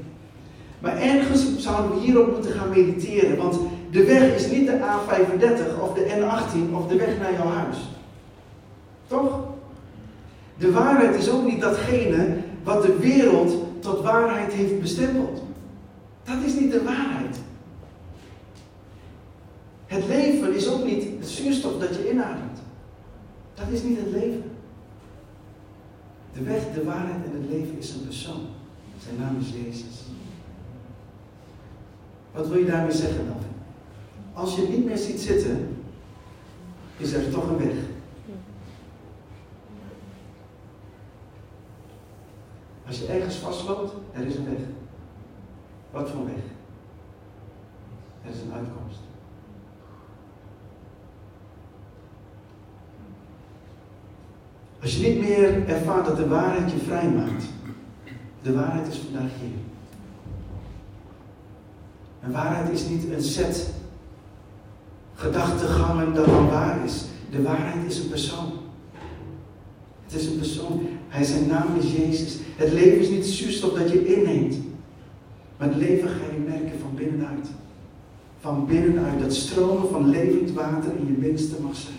Maar 0.80 0.98
ergens 0.98 1.58
zouden 1.58 1.91
we 1.91 2.06
hierop 2.06 2.32
moeten 2.32 2.52
gaan 2.52 2.70
mediteren, 2.70 3.38
want 3.38 3.60
de 3.91 4.04
weg 4.04 4.36
is 4.36 4.52
niet 4.52 4.67
de 4.67 4.80
A35 4.80 5.82
of 5.82 5.93
de 5.93 6.06
N18 6.17 6.76
of 6.76 6.88
de 6.88 6.96
weg 6.96 7.20
naar 7.20 7.34
jouw 7.34 7.50
huis. 7.50 7.78
Toch? 9.08 9.56
De 10.58 10.72
waarheid 10.72 11.15
is 11.15 11.30
ook 11.30 11.46
niet 11.46 11.62
datgene 11.62 12.38
wat 12.63 12.82
de 12.82 12.98
wereld 12.98 13.54
tot 13.80 14.02
waarheid 14.02 14.54
heeft 14.54 14.82
bestempeld. 14.82 15.43
Dat 16.24 16.38
is 16.46 16.60
niet 16.60 16.72
de 16.72 16.84
waarheid. 16.84 17.39
Het 19.86 20.08
leven 20.08 20.56
is 20.56 20.70
ook 20.70 20.86
niet 20.86 21.04
het 21.20 21.28
zuurstof 21.28 21.80
dat 21.80 21.96
je 21.96 22.12
inademt. 22.12 22.60
Dat 23.54 23.65
is 23.72 23.84
niet 23.84 23.98
het 23.98 24.12
leven. 24.12 24.43
De 26.34 26.43
weg, 26.43 26.62
de 26.74 26.84
waarheid 26.84 27.26
en 27.26 27.41
het 27.41 27.50
leven 27.50 27.78
is 27.78 27.93
een 27.93 28.06
persoon. 28.06 28.41
Zijn 29.04 29.20
naam 29.20 29.38
is 29.39 29.50
Jezus. 29.63 30.04
Wat 32.32 32.48
wil 32.48 32.58
je 32.58 32.65
daarmee 32.65 32.96
zeggen 32.96 33.26
dan? 33.28 33.38
Als 34.34 34.56
je 34.56 34.67
niet 34.70 34.86
meer 34.86 34.98
ziet 34.98 35.20
zitten, 35.20 35.78
is 36.98 37.13
er 37.13 37.32
toch 37.32 37.50
een 37.50 37.58
weg. 37.58 37.76
Als 42.97 43.05
je 43.05 43.13
ergens 43.13 43.36
vastloopt, 43.36 43.93
er 44.13 44.25
is 44.25 44.36
een 44.36 44.45
weg. 44.45 44.60
Wat 45.91 46.10
voor 46.10 46.25
weg? 46.25 46.43
Er 48.23 48.29
is 48.29 48.41
een 48.41 48.53
uitkomst. 48.53 48.99
Als 54.81 54.95
je 54.95 55.07
niet 55.07 55.19
meer 55.19 55.67
ervaart 55.67 56.05
dat 56.05 56.17
de 56.17 56.27
waarheid 56.27 56.71
je 56.71 56.77
vrij 56.77 57.10
maakt, 57.10 57.43
de 58.41 58.53
waarheid 58.53 58.88
is 58.88 58.97
vandaag 58.97 59.31
hier. 59.41 59.57
En 62.19 62.31
waarheid 62.31 62.71
is 62.71 62.88
niet 62.88 63.12
een 63.12 63.21
set 63.21 63.73
gedachtegangen 65.15 66.13
dat 66.13 66.25
dan 66.25 66.49
waar 66.49 66.86
is. 66.86 67.05
De 67.31 67.41
waarheid 67.41 67.86
is 67.86 67.99
een 67.99 68.10
persoon. 68.10 68.51
Het 70.03 70.13
is 70.13 70.25
een 70.25 70.38
persoon. 70.38 70.88
Hij, 71.07 71.23
zijn 71.23 71.47
naam 71.47 71.75
is 71.75 71.91
Jezus. 71.91 72.38
Het 72.58 72.74
leven 72.74 73.00
is 73.00 73.10
niet 73.10 73.26
zuurstof 73.26 73.74
dat 73.74 73.91
je 73.91 74.15
inneemt. 74.15 74.56
Maar 75.58 75.67
het 75.67 75.78
leven 75.78 76.10
ga 76.10 76.26
je 76.34 76.50
merken 76.50 76.80
van 76.80 76.91
binnenuit. 76.96 77.48
Van 78.39 78.65
binnenuit. 78.65 79.20
Dat 79.20 79.34
stromen 79.34 79.89
van 79.89 80.10
levend 80.10 80.52
water 80.52 80.91
in 81.00 81.08
je 81.08 81.13
binnenste 81.13 81.62
mag 81.62 81.76
zijn. 81.76 81.96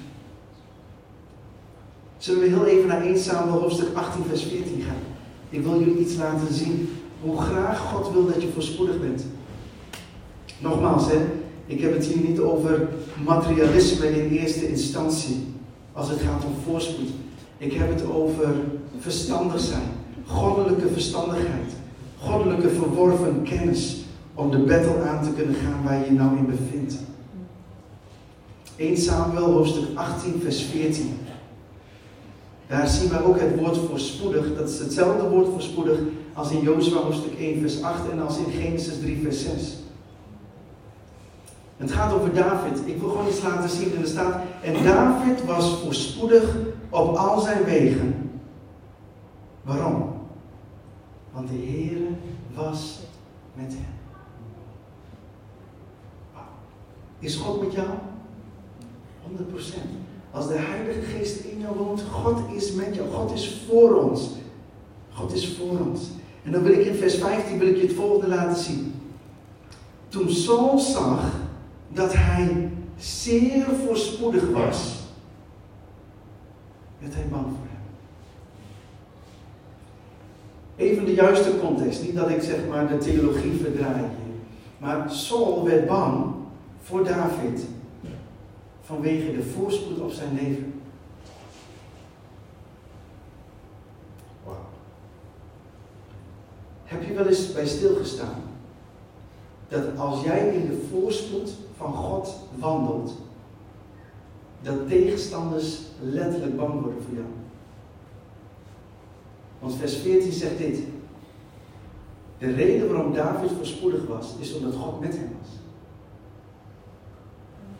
Zullen 2.16 2.40
we 2.40 2.48
heel 2.48 2.66
even 2.66 2.86
naar 2.86 3.02
1 3.02 3.18
Samuel 3.18 3.60
hoofdstuk 3.60 3.94
18 3.94 4.24
vers 4.24 4.42
14 4.42 4.82
gaan. 4.82 5.02
Ik 5.50 5.62
wil 5.62 5.78
jullie 5.78 5.98
iets 5.98 6.16
laten 6.16 6.54
zien. 6.54 6.88
Hoe 7.20 7.40
graag 7.40 7.78
God 7.78 8.12
wil 8.12 8.26
dat 8.26 8.42
je 8.42 8.48
voorspoedig 8.54 9.00
bent. 9.00 9.24
Nogmaals, 10.58 11.06
hè, 11.10 11.18
ik 11.66 11.80
heb 11.80 11.92
het 11.92 12.06
hier 12.06 12.28
niet 12.28 12.38
over 12.38 12.88
materialisme 13.24 14.22
in 14.22 14.38
eerste 14.38 14.68
instantie. 14.68 15.36
Als 15.92 16.08
het 16.08 16.20
gaat 16.20 16.44
om 16.44 16.54
voorspoed. 16.64 17.08
Ik 17.58 17.72
heb 17.72 17.88
het 17.88 18.10
over 18.10 18.54
verstandig 18.98 19.60
zijn. 19.60 19.97
Goddelijke 20.28 20.88
verstandigheid. 20.88 21.72
Goddelijke 22.18 22.68
verworven 22.68 23.42
kennis. 23.42 23.96
Om 24.34 24.50
de 24.50 24.58
battle 24.58 25.02
aan 25.02 25.22
te 25.22 25.32
kunnen 25.32 25.54
gaan 25.54 25.82
waar 25.84 25.98
je 25.98 26.04
je 26.04 26.12
nou 26.12 26.36
in 26.36 26.46
bevindt. 26.46 26.94
1 28.76 28.96
Samuel 28.96 29.52
hoofdstuk 29.52 29.84
18 29.94 30.40
vers 30.42 30.62
14. 30.62 31.18
Daar 32.66 32.88
zien 32.88 33.08
we 33.08 33.24
ook 33.24 33.40
het 33.40 33.56
woord 33.60 33.76
voorspoedig. 33.76 34.56
Dat 34.56 34.68
is 34.68 34.78
hetzelfde 34.78 35.28
woord 35.28 35.48
voorspoedig 35.48 35.98
als 36.32 36.50
in 36.50 36.60
Jozua 36.60 37.00
hoofdstuk 37.00 37.38
1 37.38 37.60
vers 37.60 37.82
8 37.82 38.10
en 38.10 38.22
als 38.26 38.38
in 38.38 38.52
Genesis 38.62 38.98
3 39.00 39.20
vers 39.22 39.42
6. 39.42 39.76
Het 41.76 41.92
gaat 41.92 42.12
over 42.12 42.34
David. 42.34 42.78
Ik 42.84 43.00
wil 43.00 43.08
gewoon 43.08 43.28
iets 43.28 43.42
laten 43.42 43.70
zien. 43.70 43.94
En 43.94 44.02
er 44.02 44.08
staat, 44.08 44.40
en 44.62 44.84
David 44.84 45.44
was 45.44 45.78
voorspoedig 45.82 46.56
op 46.90 47.16
al 47.16 47.40
zijn 47.40 47.64
wegen. 47.64 48.30
Waarom? 49.62 50.17
Want 51.38 51.50
de 51.50 51.56
Heer 51.56 52.00
was 52.54 52.98
met 53.54 53.72
hem. 53.72 53.96
Is 57.18 57.36
God 57.36 57.60
met 57.60 57.72
jou? 57.72 57.88
100%. 57.88 57.90
Als 60.30 60.48
de 60.48 60.54
Heilige 60.54 61.00
Geest 61.00 61.44
in 61.44 61.60
jou 61.60 61.76
woont, 61.76 62.02
God 62.02 62.40
is 62.54 62.72
met 62.72 62.94
jou. 62.94 63.08
God 63.10 63.32
is 63.32 63.62
voor 63.68 63.94
ons. 63.94 64.30
God 65.12 65.32
is 65.32 65.56
voor 65.56 65.78
ons. 65.78 66.08
En 66.42 66.52
dan 66.52 66.62
wil 66.62 66.72
ik 66.72 66.86
in 66.86 66.94
vers 66.94 67.14
15 67.14 67.58
wil 67.58 67.68
ik 67.68 67.76
je 67.76 67.86
het 67.86 67.96
volgende 67.96 68.34
laten 68.34 68.62
zien. 68.62 68.94
Toen 70.08 70.30
Saul 70.30 70.78
zag 70.78 71.32
dat 71.88 72.14
hij 72.14 72.70
zeer 72.96 73.64
voorspoedig 73.64 74.50
was, 74.50 74.96
werd 76.98 77.14
hij 77.14 77.28
bang 77.28 77.44
voor 77.44 77.66
hem. 77.68 77.77
Even 80.78 81.04
de 81.04 81.14
juiste 81.14 81.58
context, 81.60 82.02
niet 82.02 82.14
dat 82.14 82.30
ik 82.30 82.42
zeg 82.42 82.66
maar 82.68 82.88
de 82.88 82.98
theologie 82.98 83.60
verdraai. 83.62 84.04
Maar 84.78 85.10
Saul 85.10 85.64
werd 85.64 85.86
bang 85.86 86.34
voor 86.82 87.04
David. 87.04 87.66
vanwege 88.80 89.32
de 89.32 89.42
voorspoed 89.42 90.00
op 90.00 90.10
zijn 90.10 90.34
leven. 90.34 90.80
Wauw. 94.44 94.56
Heb 96.84 97.04
je 97.04 97.12
wel 97.12 97.26
eens 97.26 97.52
bij 97.52 97.66
stilgestaan 97.66 98.42
dat 99.68 99.84
als 99.96 100.24
jij 100.24 100.54
in 100.54 100.66
de 100.66 100.86
voorspoed 100.90 101.50
van 101.76 101.92
God 101.92 102.34
wandelt, 102.58 103.12
dat 104.62 104.88
tegenstanders 104.88 105.78
letterlijk 106.00 106.56
bang 106.56 106.72
worden 106.72 107.02
voor 107.02 107.14
jou? 107.14 107.26
Want 109.58 109.74
vers 109.74 109.96
14 109.96 110.32
zegt 110.32 110.58
dit. 110.58 110.78
De 112.38 112.52
reden 112.52 112.92
waarom 112.92 113.12
David 113.12 113.50
voorspoedig 113.56 114.06
was, 114.06 114.34
is 114.38 114.54
omdat 114.54 114.74
God 114.74 115.00
met 115.00 115.16
hem 115.16 115.30
was. 115.40 115.50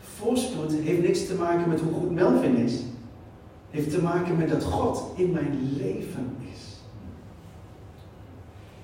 Voorspoed 0.00 0.72
heeft 0.72 1.02
niks 1.02 1.26
te 1.26 1.34
maken 1.34 1.68
met 1.68 1.80
hoe 1.80 1.92
goed 1.92 2.10
Melvin 2.10 2.56
is. 2.56 2.82
Heeft 3.70 3.90
te 3.90 4.02
maken 4.02 4.36
met 4.36 4.48
dat 4.48 4.64
God 4.64 5.02
in 5.14 5.30
mijn 5.30 5.74
leven 5.76 6.36
is. 6.52 6.60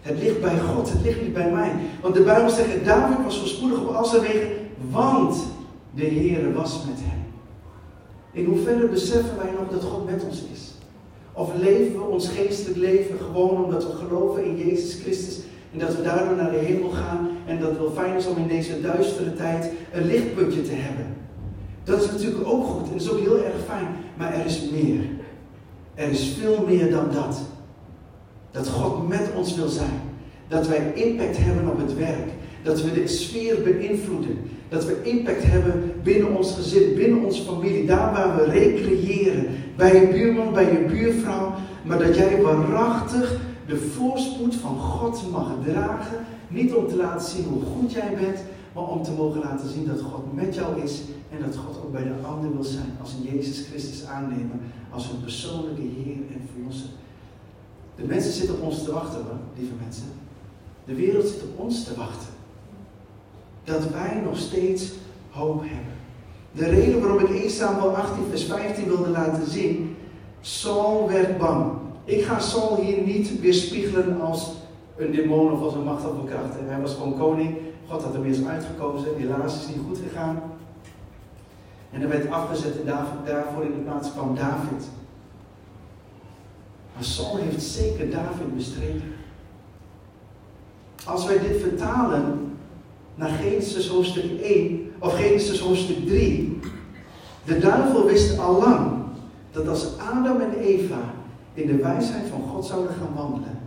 Het 0.01 0.19
ligt 0.19 0.41
bij 0.41 0.59
God, 0.59 0.93
het 0.93 1.03
ligt 1.03 1.23
niet 1.23 1.33
bij 1.33 1.51
mij. 1.53 1.73
Want 2.01 2.15
de 2.15 2.23
Bijbel 2.23 2.51
zegt, 2.51 2.85
David 2.85 3.25
was 3.25 3.39
voorspoedig 3.39 3.81
op 3.81 3.89
al 3.89 4.05
zijn 4.05 4.23
want 4.91 5.37
de 5.95 6.05
Heer 6.05 6.53
was 6.53 6.85
met 6.85 6.99
hem. 6.99 7.25
In 8.33 8.45
hoeverre 8.45 8.89
beseffen 8.89 9.37
wij 9.37 9.53
nog 9.59 9.69
dat 9.71 9.91
God 9.91 10.11
met 10.11 10.25
ons 10.25 10.43
is? 10.53 10.74
Of 11.35 11.51
leven 11.57 11.99
we 11.99 12.05
ons 12.05 12.29
geestelijk 12.29 12.79
leven 12.79 13.19
gewoon 13.19 13.65
omdat 13.65 13.87
we 13.87 13.93
geloven 13.93 14.45
in 14.45 14.57
Jezus 14.57 15.01
Christus 15.03 15.39
en 15.73 15.79
dat 15.79 15.97
we 15.97 16.03
daardoor 16.03 16.37
naar 16.37 16.51
de 16.51 16.57
hemel 16.59 16.91
gaan 16.91 17.29
en 17.47 17.59
dat 17.59 17.69
het 17.69 17.79
wel 17.79 17.91
fijn 17.91 18.17
is 18.17 18.27
om 18.27 18.37
in 18.37 18.49
deze 18.49 18.81
duistere 18.81 19.35
tijd 19.35 19.71
een 19.93 20.07
lichtpuntje 20.07 20.63
te 20.63 20.75
hebben. 20.75 21.07
Dat 21.85 22.03
is 22.03 22.11
natuurlijk 22.11 22.49
ook 22.49 22.65
goed 22.65 22.87
en 22.87 22.93
dat 22.93 23.01
is 23.01 23.11
ook 23.11 23.21
heel 23.21 23.45
erg 23.45 23.65
fijn, 23.67 23.87
maar 24.17 24.35
er 24.35 24.47
is 24.47 24.71
meer. 24.71 25.01
Er 25.95 26.11
is 26.11 26.37
veel 26.41 26.65
meer 26.67 26.91
dan 26.91 27.11
dat. 27.13 27.41
Dat 28.51 28.69
God 28.69 29.09
met 29.09 29.31
ons 29.37 29.57
wil 29.57 29.69
zijn. 29.69 30.01
Dat 30.49 30.69
wij 30.69 30.93
impact 30.95 31.37
hebben 31.37 31.69
op 31.71 31.79
het 31.79 31.97
werk. 31.97 32.29
Dat 32.63 32.83
we 32.83 32.93
de 32.93 33.07
sfeer 33.07 33.63
beïnvloeden. 33.63 34.39
Dat 34.75 34.85
we 34.85 35.03
impact 35.03 35.43
hebben 35.43 35.93
binnen 36.03 36.37
ons 36.37 36.55
gezin, 36.55 36.95
binnen 36.95 37.25
onze 37.25 37.43
familie. 37.43 37.87
Daar 37.87 38.13
waar 38.13 38.37
we 38.37 38.45
recreëren. 38.45 39.47
Bij 39.77 40.01
je 40.01 40.09
buurman, 40.09 40.53
bij 40.53 40.73
je 40.73 40.85
buurvrouw. 40.85 41.53
Maar 41.83 41.99
dat 41.99 42.17
jij 42.17 42.43
waarachtig 42.43 43.41
de 43.67 43.77
voorspoed 43.77 44.55
van 44.55 44.79
God 44.79 45.31
mag 45.31 45.53
dragen. 45.65 46.19
Niet 46.49 46.75
om 46.75 46.89
te 46.89 46.97
laten 46.97 47.31
zien 47.31 47.45
hoe 47.45 47.63
goed 47.63 47.93
jij 47.93 48.17
bent. 48.21 48.39
Maar 48.75 48.85
om 48.85 49.03
te 49.03 49.13
mogen 49.13 49.41
laten 49.41 49.69
zien 49.69 49.87
dat 49.87 50.01
God 50.01 50.35
met 50.35 50.55
jou 50.55 50.83
is. 50.83 51.03
En 51.31 51.39
dat 51.45 51.57
God 51.57 51.77
ook 51.85 51.93
bij 51.93 52.03
de 52.03 52.27
ander 52.27 52.53
wil 52.53 52.65
zijn. 52.65 52.97
Als 53.01 53.13
een 53.13 53.37
Jezus 53.37 53.67
Christus 53.67 54.07
aannemen. 54.07 54.61
Als 54.91 55.11
een 55.11 55.21
persoonlijke 55.21 55.81
Heer 55.81 56.17
en 56.33 56.49
Verlosser. 56.53 56.89
De 57.97 58.05
mensen 58.05 58.33
zitten 58.33 58.55
op 58.55 58.63
ons 58.63 58.85
te 58.85 58.93
wachten, 58.93 59.23
hoor, 59.23 59.39
lieve 59.59 59.75
mensen. 59.85 60.07
De 60.85 60.95
wereld 60.95 61.27
zit 61.27 61.43
op 61.43 61.59
ons 61.59 61.85
te 61.85 61.95
wachten. 61.97 62.34
Dat 63.65 63.91
wij 63.91 64.21
nog 64.25 64.39
steeds 64.39 64.93
hoop 65.31 65.61
hebben. 65.61 65.93
De 66.53 66.69
reden 66.69 67.01
waarom 67.01 67.19
ik 67.19 67.29
1 67.29 67.51
Samuel 67.51 67.97
18 67.97 68.25
vers 68.31 68.45
15 68.45 68.87
wilde 68.87 69.09
laten 69.09 69.51
zien. 69.51 69.97
Saul 70.41 71.09
werd 71.09 71.39
bang. 71.39 71.73
Ik 72.05 72.25
ga 72.25 72.39
Saul 72.39 72.77
hier 72.77 73.03
niet 73.03 73.41
weerspiegelen 73.41 74.21
als 74.21 74.53
een 74.97 75.13
demon 75.13 75.53
of 75.53 75.61
als 75.61 75.75
een 75.75 75.85
macht 75.85 76.05
een 76.05 76.25
kracht. 76.25 76.55
Hij 76.67 76.81
was 76.81 76.95
gewoon 76.95 77.19
koning. 77.19 77.57
God 77.89 78.03
had 78.03 78.13
hem 78.13 78.25
eerst 78.25 78.47
uitgekozen. 78.47 79.17
Helaas 79.17 79.55
is 79.55 79.61
het 79.61 79.77
niet 79.77 79.85
goed 79.87 79.99
gegaan. 80.09 80.43
En 81.91 82.01
hij 82.01 82.09
werd 82.09 82.31
afgezet 82.31 82.81
en 82.81 82.87
daarvoor 83.25 83.63
in 83.63 83.73
de 83.73 83.83
plaats 83.85 84.13
kwam 84.13 84.35
David. 84.35 84.89
Maar 86.95 87.05
Saul 87.05 87.37
heeft 87.37 87.63
zeker 87.63 88.11
David 88.11 88.57
bestreden. 88.57 89.15
Als 91.05 91.27
wij 91.27 91.39
dit 91.39 91.61
vertalen 91.61 92.54
naar 93.15 93.29
Genesis 93.29 93.89
hoofdstuk 93.89 94.41
1 94.41 94.93
of 94.99 95.17
Genesis 95.17 95.61
hoofdstuk 95.61 96.07
3, 96.07 96.59
de 97.45 97.59
duivel 97.59 98.07
wist 98.07 98.39
al 98.39 98.59
lang 98.59 98.93
dat 99.53 99.69
als 99.69 99.99
Adam 99.99 100.41
en 100.41 100.59
Eva 100.59 101.15
in 101.55 101.67
de 101.67 101.77
wijsheid 101.77 102.27
van 102.29 102.43
God 102.43 102.65
zouden 102.65 102.95
gaan 102.95 103.15
wandelen, 103.15 103.59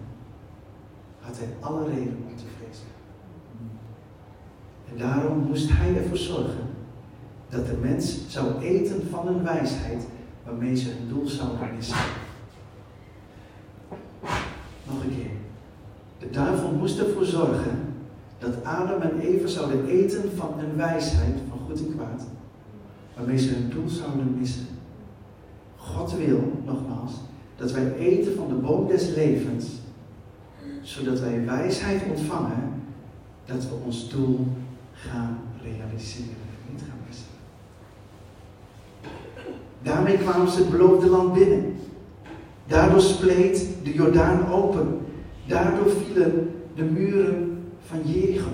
had 1.19 1.37
hij 1.37 1.47
alle 1.59 1.85
reden 1.85 2.17
om 2.27 2.35
te 2.35 2.43
vrezen. 2.57 2.87
En 4.91 4.97
daarom 4.97 5.37
moest 5.39 5.69
hij 5.71 5.95
ervoor 5.95 6.17
zorgen 6.17 6.67
dat 7.49 7.65
de 7.65 7.77
mens 7.81 8.17
zou 8.27 8.61
eten 8.61 9.07
van 9.09 9.27
een 9.27 9.43
wijsheid 9.43 10.03
waarmee 10.45 10.75
ze 10.75 10.89
hun 10.89 11.07
doel 11.09 11.27
zouden 11.27 11.75
missen. 11.75 11.97
Nog 14.83 15.03
een 15.03 15.15
keer. 15.15 15.31
De 16.19 16.29
duivel 16.29 16.71
moest 16.71 16.99
ervoor 16.99 17.25
zorgen 17.25 17.86
dat 18.37 18.63
Adam 18.63 19.01
en 19.01 19.19
Eva 19.19 19.47
zouden 19.47 19.87
eten 19.87 20.31
van 20.35 20.59
een 20.59 20.75
wijsheid 20.75 21.35
van 21.49 21.59
goed 21.67 21.79
en 21.79 21.95
kwaad, 21.95 22.27
waarmee 23.15 23.37
ze 23.37 23.53
hun 23.53 23.69
doel 23.69 23.89
zouden 23.89 24.35
missen. 24.39 24.65
God 25.75 26.17
wil, 26.17 26.61
nogmaals, 26.65 27.11
dat 27.55 27.71
wij 27.71 27.93
eten 27.93 28.35
van 28.35 28.47
de 28.47 28.53
boom 28.53 28.87
des 28.87 29.15
levens, 29.15 29.65
zodat 30.81 31.19
wij 31.19 31.45
wijsheid 31.45 32.01
ontvangen, 32.09 32.83
dat 33.45 33.63
we 33.63 33.75
ons 33.85 34.09
doel 34.09 34.47
gaan 34.93 35.37
realiseren. 35.61 36.35
Niet 36.71 36.81
gaan 36.81 36.99
missen. 37.07 37.27
Daarmee 39.81 40.17
kwamen 40.17 40.51
ze 40.51 40.59
het 40.59 40.69
beloofde 40.69 41.09
land 41.09 41.33
binnen. 41.33 41.75
Daardoor 42.67 43.01
spleet 43.01 43.67
de 43.83 43.93
Jordaan 43.93 44.47
open. 44.51 44.99
Daardoor 45.45 45.89
vielen 45.89 46.51
de 46.75 46.83
muren 46.83 47.56
van 47.87 48.11
Jericho. 48.11 48.49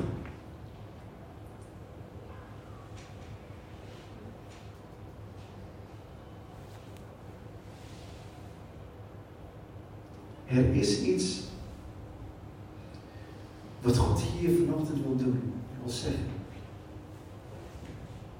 Er 10.46 10.76
is 10.76 11.02
iets 11.02 11.42
wat 13.82 13.98
God 13.98 14.22
hier 14.22 14.58
vanochtend 14.58 15.04
wil 15.04 15.16
doen, 15.16 15.54
wil 15.82 15.92
zeggen. 15.92 16.32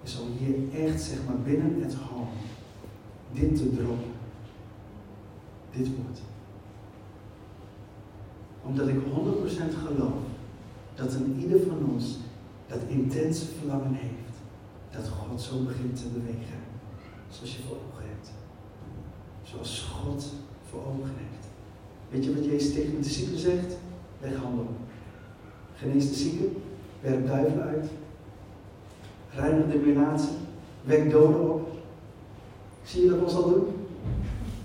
Is 0.04 0.20
om 0.20 0.28
hier 0.38 0.86
echt, 0.86 1.02
zeg 1.02 1.18
maar, 1.26 1.40
binnen 1.40 1.82
het 1.82 1.94
hal 1.94 2.28
dit 3.32 3.56
te 3.56 3.76
droppen. 3.76 4.12
Dit 5.72 5.88
woord. 5.88 6.20
Omdat 8.64 8.88
ik 8.88 8.96
100% 8.96 9.00
geloof 9.88 10.33
dat 10.96 11.14
een 11.14 11.36
ieder 11.40 11.60
van 11.68 11.94
ons 11.94 12.18
dat 12.68 12.80
intense 12.88 13.46
verlangen 13.60 13.94
heeft. 13.94 14.36
Dat 14.92 15.08
God 15.08 15.42
zo 15.42 15.64
begint 15.64 15.96
te 15.96 16.08
bewegen. 16.08 16.60
Zoals 17.30 17.56
je 17.56 17.62
voor 17.68 17.78
ogen 17.78 18.06
hebt. 18.08 18.32
Zoals 19.44 19.82
God 19.82 20.26
voor 20.70 20.80
ogen 20.80 21.14
heeft. 21.16 21.48
Weet 22.10 22.26
je 22.26 22.36
wat 22.36 22.46
Jezus 22.46 22.74
tegen 22.74 23.02
de 23.02 23.10
zieken 23.10 23.38
zegt? 23.38 23.78
Leg 24.22 24.36
handen 24.36 24.66
op. 24.66 24.78
Genees 25.76 26.08
de 26.10 26.16
zieken. 26.16 26.54
Werp 27.02 27.28
duivelen 27.28 27.64
uit. 27.64 27.86
Reinig 29.36 29.72
de 29.72 29.78
melaatse. 29.78 30.30
Wek 30.84 31.12
doden 31.12 31.50
op. 31.50 31.68
Zie 32.84 33.04
je 33.04 33.10
dat 33.10 33.22
ons 33.22 33.36
al 33.36 33.50
doen? 33.50 33.68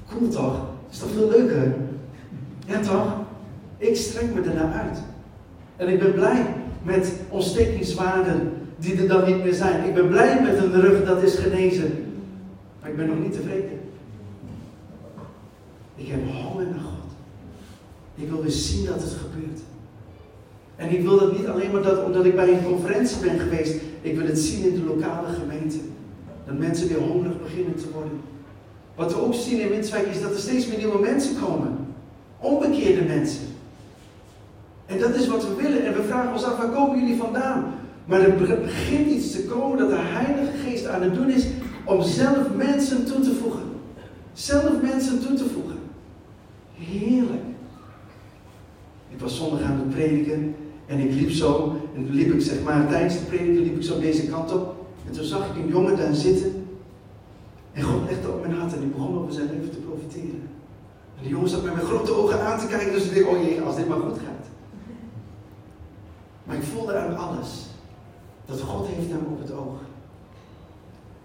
Cool 0.09 0.29
toch? 0.29 0.67
Is 0.91 0.99
toch 0.99 1.11
veel 1.11 1.29
leuker? 1.29 1.77
Ja 2.67 2.81
toch? 2.81 3.13
Ik 3.77 3.97
strek 3.97 4.35
me 4.35 4.41
ernaar 4.41 4.73
uit. 4.73 4.99
En 5.79 5.89
ik 5.89 5.99
ben 5.99 6.13
blij 6.13 6.47
met 6.83 7.13
ontstekingswaarden 7.29 8.53
die 8.79 8.97
er 8.97 9.09
dan 9.09 9.25
niet 9.25 9.45
meer 9.45 9.55
zijn. 9.55 9.89
Ik 9.89 9.95
ben 9.95 10.09
blij 10.09 10.43
met 10.43 10.59
een 10.59 10.81
rug 10.81 11.05
dat 11.05 11.23
is 11.23 11.35
genezen. 11.35 12.15
Maar 12.81 12.91
ik 12.91 12.97
ben 12.97 13.07
nog 13.07 13.19
niet 13.19 13.33
tevreden. 13.33 13.81
Ik 15.95 16.09
heb 16.09 16.21
honger 16.33 16.67
naar 16.67 16.81
God. 16.81 17.11
Ik 18.15 18.29
wil 18.29 18.43
weer 18.43 18.51
zien 18.51 18.87
dat 18.87 19.03
het 19.03 19.13
gebeurt. 19.13 19.61
En 20.77 20.91
ik 20.91 21.03
wil 21.03 21.19
dat 21.19 21.39
niet 21.39 21.47
alleen 21.47 21.71
maar 21.71 21.83
dat, 21.83 22.05
omdat 22.05 22.25
ik 22.25 22.35
bij 22.35 22.53
een 22.53 22.65
conferentie 22.65 23.19
ben 23.19 23.39
geweest. 23.39 23.75
Ik 24.01 24.17
wil 24.17 24.27
het 24.27 24.39
zien 24.39 24.65
in 24.65 24.75
de 24.75 24.95
lokale 24.95 25.29
gemeente. 25.29 25.79
Dat 26.47 26.59
mensen 26.59 26.89
weer 26.89 26.99
hongerig 26.99 27.43
beginnen 27.43 27.75
te 27.75 27.91
worden. 27.93 28.21
Wat 28.95 29.15
we 29.15 29.21
ook 29.21 29.35
zien 29.35 29.61
in 29.61 29.69
Winswijk 29.69 30.07
is 30.07 30.23
dat 30.23 30.31
er 30.31 30.39
steeds 30.39 30.67
meer 30.67 30.79
nieuwe 30.79 31.01
mensen 31.01 31.41
komen. 31.41 31.77
Onbekeerde 32.41 33.03
mensen. 33.03 33.47
En 34.89 34.99
dat 34.99 35.15
is 35.15 35.29
wat 35.29 35.49
we 35.49 35.55
willen. 35.55 35.87
En 35.87 35.95
we 35.95 36.03
vragen 36.03 36.33
ons 36.33 36.45
af, 36.45 36.57
waar 36.57 36.69
komen 36.69 36.99
jullie 36.99 37.17
vandaan? 37.17 37.65
Maar 38.05 38.21
er 38.21 38.35
begint 38.37 39.11
iets 39.11 39.33
te 39.33 39.45
komen 39.45 39.79
dat 39.79 39.89
de 39.89 39.99
Heilige 39.99 40.57
Geest 40.65 40.87
aan 40.87 41.03
het 41.03 41.15
doen 41.15 41.31
is 41.31 41.47
om 41.85 42.03
zelf 42.03 42.55
mensen 42.57 43.05
toe 43.05 43.21
te 43.21 43.35
voegen. 43.35 43.63
Zelf 44.33 44.83
mensen 44.83 45.27
toe 45.27 45.35
te 45.37 45.45
voegen. 45.45 45.79
Heerlijk. 46.75 47.43
Ik 49.09 49.21
was 49.21 49.37
zondag 49.37 49.63
aan 49.63 49.79
het 49.79 49.91
prediken 49.91 50.55
en 50.87 50.99
ik 50.99 51.13
liep 51.13 51.31
zo, 51.31 51.77
en 51.95 52.11
liep 52.11 52.33
ik 52.33 52.41
zeg 52.41 52.63
maar 52.63 52.89
tijdens 52.89 53.15
de 53.15 53.25
prediken 53.25 53.63
liep 53.63 53.77
ik 53.77 53.83
zo 53.83 54.01
deze 54.01 54.27
kant 54.27 54.53
op. 54.53 54.87
En 55.07 55.13
toen 55.13 55.25
zag 55.25 55.49
ik 55.49 55.63
een 55.63 55.69
jongen 55.69 55.97
daar 55.97 56.15
zitten 56.15 56.67
En 57.73 57.83
God 57.83 58.11
legde 58.11 58.29
op 58.29 58.41
mijn 58.41 58.59
hart 58.59 58.75
en 58.75 58.83
ik 58.83 58.93
begon 58.93 59.19
over 59.19 59.33
zijn 59.33 59.49
leven 59.53 59.71
te 59.71 59.77
profiteren. 59.77 60.49
En 61.17 61.23
die 61.23 61.31
jongen 61.31 61.49
zat 61.49 61.65
met 61.65 61.75
mijn 61.75 61.87
grote 61.87 62.13
ogen 62.13 62.41
aan 62.41 62.59
te 62.59 62.67
kijken, 62.67 62.93
dus 62.93 63.11
ik 63.11 63.15
dacht, 63.15 63.37
oh 63.37 63.43
jee, 63.43 63.61
als 63.61 63.77
dit 63.77 63.89
maar 63.89 63.99
goed 63.99 64.19
gaat. 64.19 64.47
Maar 66.49 66.57
ik 66.57 66.63
voelde 66.63 66.97
aan 66.97 67.17
alles 67.17 67.67
dat 68.47 68.61
God 68.61 68.87
heeft 68.87 69.11
hem 69.11 69.27
op 69.31 69.41
het 69.41 69.53
oog. 69.53 69.77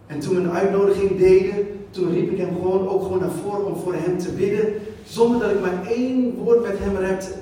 En 0.07 0.19
toen 0.19 0.35
we 0.35 0.41
een 0.41 0.51
uitnodiging 0.51 1.17
deden, 1.17 1.67
toen 1.89 2.11
riep 2.11 2.31
ik 2.31 2.37
hem 2.37 2.55
gewoon 2.55 2.87
ook 2.87 3.03
gewoon 3.03 3.19
naar 3.19 3.31
voren 3.31 3.65
om 3.65 3.75
voor 3.75 3.93
hem 3.93 4.17
te 4.17 4.31
bidden, 4.31 4.73
zonder 5.05 5.39
dat 5.39 5.51
ik 5.51 5.61
maar 5.61 5.85
één 5.85 6.35
woord 6.35 6.61
met 6.61 6.79
hem 6.79 6.95
repte. 6.95 7.33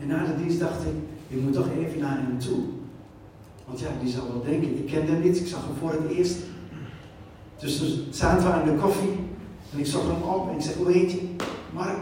En 0.00 0.06
na 0.06 0.24
de 0.24 0.42
dienst 0.42 0.60
dacht 0.60 0.80
ik, 0.80 0.94
ik 1.36 1.42
moet 1.42 1.52
toch 1.52 1.68
even 1.78 2.00
naar 2.00 2.16
hem 2.16 2.38
toe. 2.38 2.58
Want 3.66 3.80
ja, 3.80 3.88
die 4.02 4.12
zou 4.12 4.22
wel 4.28 4.42
denken, 4.44 4.78
ik 4.78 4.86
kende 4.86 5.12
hem 5.12 5.22
niet, 5.22 5.40
ik 5.40 5.46
zag 5.46 5.64
hem 5.64 5.76
voor 5.80 5.90
het 5.90 6.10
eerst. 6.10 6.38
Dus 7.58 7.78
toen 7.78 7.88
zaten 8.10 8.46
we 8.46 8.52
aan 8.52 8.64
de 8.64 8.74
koffie 8.74 9.18
en 9.72 9.78
ik 9.78 9.86
zag 9.86 10.02
hem 10.02 10.22
op 10.22 10.48
en 10.48 10.54
ik 10.54 10.62
zei, 10.62 10.76
hoe 10.76 10.92
heet 10.92 11.12
je? 11.12 11.20
Mark? 11.72 11.98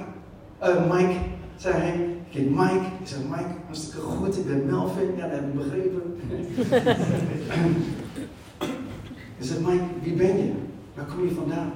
Uh, 0.62 0.92
Mike, 0.92 1.18
zei 1.57 1.75
hij. 1.75 2.12
Ik 2.33 2.38
heet 2.38 2.51
Mike. 2.51 2.87
Ik 3.01 3.07
zei, 3.07 3.23
Mike, 3.31 3.55
hartstikke 3.66 4.01
goed, 4.01 4.38
ik 4.38 4.47
ben 4.47 4.66
Melvin. 4.66 5.16
Ja, 5.16 5.29
dat 5.29 5.31
heb 5.31 5.47
ik 5.47 5.55
begrepen. 5.55 6.16
ik 9.38 9.45
zei, 9.47 9.61
Mike, 9.61 9.85
wie 10.03 10.12
ben 10.12 10.37
je? 10.37 10.53
Waar 10.95 11.05
kom 11.05 11.25
je 11.25 11.35
vandaan? 11.35 11.73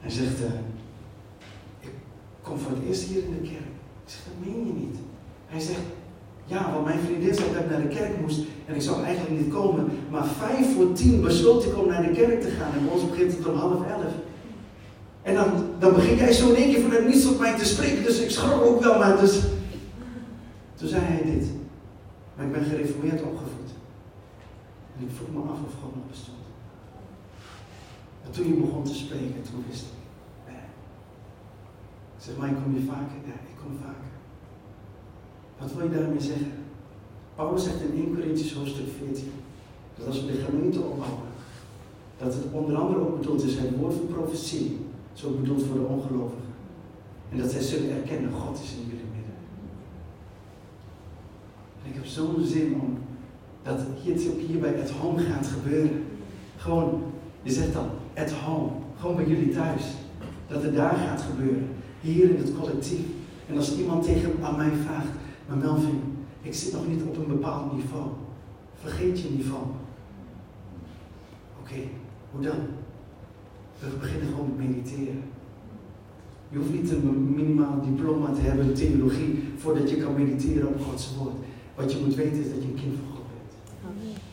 Hij 0.00 0.10
zegt, 0.10 0.40
uh, 0.40 0.46
ik 1.80 1.90
kom 2.42 2.58
voor 2.58 2.70
het 2.70 2.86
eerst 2.88 3.02
hier 3.02 3.22
in 3.22 3.30
de 3.30 3.48
kerk. 3.48 3.70
Ik 4.04 4.06
zeg, 4.06 4.20
dat 4.24 4.46
meen 4.46 4.66
je 4.66 4.72
niet. 4.72 4.96
Hij 5.46 5.60
zegt, 5.60 5.80
ja, 6.44 6.72
want 6.72 6.84
mijn 6.84 7.00
vriendin 7.00 7.34
zei 7.34 7.52
dat 7.52 7.62
ik 7.62 7.70
naar 7.70 7.82
de 7.82 7.88
kerk 7.88 8.20
moest 8.20 8.40
en 8.66 8.74
ik 8.74 8.82
zou 8.82 9.02
eigenlijk 9.02 9.40
niet 9.40 9.52
komen. 9.52 9.88
Maar 10.10 10.26
vijf 10.26 10.74
voor 10.74 10.92
tien 10.92 11.20
besloot 11.20 11.64
ik 11.64 11.78
om 11.78 11.86
naar 11.86 12.02
de 12.02 12.10
kerk 12.10 12.40
te 12.40 12.50
gaan 12.50 12.72
en 12.72 12.84
bij 12.84 12.92
ons 12.92 13.08
begint 13.10 13.36
het 13.36 13.46
om 13.46 13.56
half 13.56 13.86
elf. 13.86 14.12
En 15.26 15.34
dan, 15.34 15.50
dan 15.78 15.94
begin 15.94 16.16
jij 16.16 16.32
zo 16.32 16.48
in 16.48 16.54
één 16.54 16.72
keer 16.72 16.82
vanuit 16.82 17.06
niets 17.06 17.26
op 17.26 17.38
mij 17.38 17.58
te 17.58 17.64
spreken, 17.64 18.02
dus 18.02 18.20
ik 18.20 18.30
schrok 18.30 18.62
ook 18.62 18.82
wel, 18.82 18.98
maar 18.98 19.20
dus... 19.20 19.42
Toen 20.74 20.88
zei 20.88 21.02
hij 21.04 21.22
dit. 21.22 21.46
Maar 22.36 22.46
ik 22.46 22.52
ben 22.52 22.64
gereformeerd 22.64 23.22
opgevoed. 23.22 23.70
En 24.96 25.04
ik 25.06 25.10
vroeg 25.16 25.28
me 25.32 25.50
af 25.50 25.58
of 25.66 25.74
God 25.82 25.94
nog 25.94 26.08
bestond. 26.10 26.44
En 28.24 28.30
toen 28.30 28.46
je 28.46 28.54
begon 28.54 28.84
te 28.84 28.94
spreken, 28.94 29.42
toen 29.42 29.64
wist 29.68 29.82
ik. 29.82 30.54
Ik 32.16 32.22
zeg, 32.22 32.36
maar 32.36 32.62
kom 32.62 32.74
je 32.74 32.86
vaker? 32.86 33.18
Ja, 33.24 33.32
ik 33.32 33.56
kom 33.62 33.76
vaker. 33.82 34.12
Wat 35.58 35.72
wil 35.72 35.84
je 35.90 35.98
daarmee 35.98 36.20
zeggen? 36.20 36.52
Paulus 37.34 37.64
zegt 37.64 37.80
in 37.80 37.92
1 37.94 38.14
Corinthians 38.14 38.54
hoofdstuk 38.54 38.86
14, 38.98 39.32
dat 39.98 40.06
als 40.06 40.20
we 40.20 40.26
de 40.26 40.44
gemeente 40.48 40.80
opbouwen, 40.80 41.28
dat 42.18 42.34
het 42.34 42.44
onder 42.52 42.76
andere 42.76 43.00
ook 43.00 43.20
bedoeld 43.20 43.44
is 43.44 43.54
het 43.54 43.76
woord 43.76 43.94
van 43.94 44.06
profetie, 44.06 44.85
zo 45.16 45.30
bedoeld 45.30 45.62
voor 45.62 45.76
de 45.76 45.84
ongelovigen. 45.84 46.44
En 47.30 47.38
dat 47.38 47.50
zij 47.50 47.60
zullen 47.60 47.90
erkennen, 47.90 48.32
God 48.32 48.60
is 48.62 48.72
in 48.72 48.82
jullie 48.82 49.10
midden. 49.14 49.34
En 51.82 51.90
ik 51.90 51.94
heb 51.94 52.06
zo'n 52.06 52.44
zin 52.44 52.80
om 52.80 52.98
dat 53.62 53.78
het 53.78 54.28
ook 54.30 54.40
hier 54.40 54.58
bij 54.58 54.82
At 54.82 54.90
Home 54.90 55.22
gaat 55.22 55.46
gebeuren. 55.46 56.04
Gewoon, 56.56 57.02
je 57.42 57.52
zegt 57.52 57.72
dan, 57.72 57.88
At 58.16 58.30
Home, 58.30 58.70
gewoon 58.98 59.16
bij 59.16 59.26
jullie 59.26 59.52
thuis. 59.52 59.82
Dat 60.48 60.62
het 60.62 60.74
daar 60.74 60.96
gaat 60.96 61.22
gebeuren. 61.22 61.68
Hier 62.00 62.30
in 62.30 62.38
het 62.38 62.54
collectief. 62.58 63.06
En 63.48 63.56
als 63.56 63.78
iemand 63.78 64.04
tegen 64.04 64.32
aan 64.42 64.56
mij 64.56 64.70
vraagt, 64.84 65.08
maar 65.48 65.56
Melvin, 65.56 66.00
ik 66.42 66.54
zit 66.54 66.72
nog 66.72 66.88
niet 66.88 67.02
op 67.02 67.16
een 67.16 67.26
bepaald 67.26 67.72
niveau. 67.72 68.08
Vergeet 68.74 69.20
je 69.20 69.30
niveau. 69.30 69.62
Oké, 71.60 71.80
hoe 72.30 72.42
dan? 72.42 72.58
We 73.78 73.86
beginnen 74.00 74.28
gewoon 74.28 74.52
met 74.56 74.68
mediteren. 74.68 75.22
Je 76.48 76.58
hoeft 76.58 76.72
niet 76.72 76.90
een 76.90 77.34
minimaal 77.34 77.80
diploma 77.84 78.32
te 78.32 78.40
hebben 78.40 78.66
in 78.66 78.74
theologie 78.74 79.42
voordat 79.56 79.90
je 79.90 79.96
kan 79.96 80.14
mediteren 80.14 80.68
op 80.68 80.80
Gods 80.80 81.16
woord. 81.18 81.34
Wat 81.74 81.92
je 81.92 81.98
moet 82.04 82.14
weten 82.14 82.40
is 82.40 82.48
dat 82.48 82.62
je 82.62 82.68
een 82.68 82.82
kind 82.82 82.94
van 82.94 83.16
God 83.16 83.24
bent. 83.34 83.52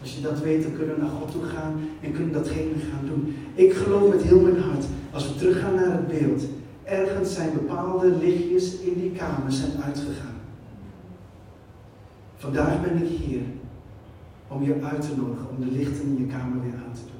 Als 0.01 0.15
je 0.15 0.21
dat 0.21 0.39
weet, 0.39 0.63
dan 0.63 0.73
kunnen 0.73 0.95
we 0.95 1.01
naar 1.01 1.09
God 1.09 1.31
toe 1.31 1.43
gaan 1.43 1.73
en 2.01 2.11
kunnen 2.11 2.33
datgene 2.33 2.75
gaan 2.91 3.05
doen. 3.05 3.35
Ik 3.53 3.73
geloof 3.73 4.09
met 4.09 4.21
heel 4.21 4.39
mijn 4.41 4.59
hart, 4.59 4.85
als 5.11 5.27
we 5.27 5.35
teruggaan 5.35 5.75
naar 5.75 5.91
het 5.91 6.07
beeld, 6.07 6.43
ergens 6.83 7.33
zijn 7.33 7.53
bepaalde 7.53 8.15
lichtjes 8.15 8.79
in 8.79 8.93
die 8.93 9.11
kamer 9.11 9.51
zijn 9.51 9.83
uitgegaan. 9.83 10.33
Vandaag 12.35 12.81
ben 12.81 13.03
ik 13.03 13.09
hier 13.09 13.41
om 14.47 14.63
je 14.63 14.81
uit 14.81 15.01
te 15.01 15.15
nodigen, 15.17 15.49
om 15.49 15.65
de 15.65 15.71
lichten 15.71 16.05
in 16.05 16.17
je 16.17 16.25
kamer 16.25 16.61
weer 16.61 16.73
aan 16.73 16.93
te 16.93 17.01
doen. 17.01 17.12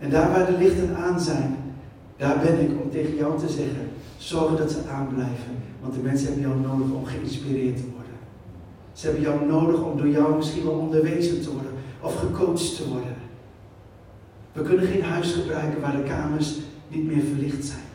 En 0.00 0.10
daar 0.10 0.30
waar 0.30 0.46
de 0.46 0.58
lichten 0.58 0.96
aan 0.96 1.20
zijn, 1.20 1.56
daar 2.16 2.38
ben 2.38 2.60
ik 2.60 2.82
om 2.82 2.90
tegen 2.90 3.14
jou 3.14 3.38
te 3.38 3.48
zeggen, 3.48 3.90
zorg 4.16 4.56
dat 4.56 4.70
ze 4.70 4.88
aanblijven. 4.88 5.54
Want 5.80 5.94
de 5.94 6.00
mensen 6.00 6.26
hebben 6.26 6.42
jou 6.42 6.60
nodig 6.60 6.94
om 6.94 7.04
geïnspireerd 7.04 7.76
te 7.76 7.82
worden. 7.82 8.18
Ze 8.92 9.06
hebben 9.06 9.22
jou 9.22 9.46
nodig 9.46 9.82
om 9.82 9.96
door 9.96 10.08
jou 10.08 10.36
misschien 10.36 10.64
wel 10.64 10.72
onderwezen 10.72 11.42
te 11.42 11.52
worden 11.52 11.72
of 12.00 12.14
gecoacht 12.14 12.76
te 12.76 12.88
worden. 12.88 13.14
We 14.52 14.62
kunnen 14.62 14.86
geen 14.86 15.02
huis 15.02 15.32
gebruiken 15.32 15.80
waar 15.80 15.96
de 15.96 16.02
kamers 16.02 16.58
niet 16.88 17.06
meer 17.06 17.22
verlicht 17.22 17.64
zijn. 17.64 17.88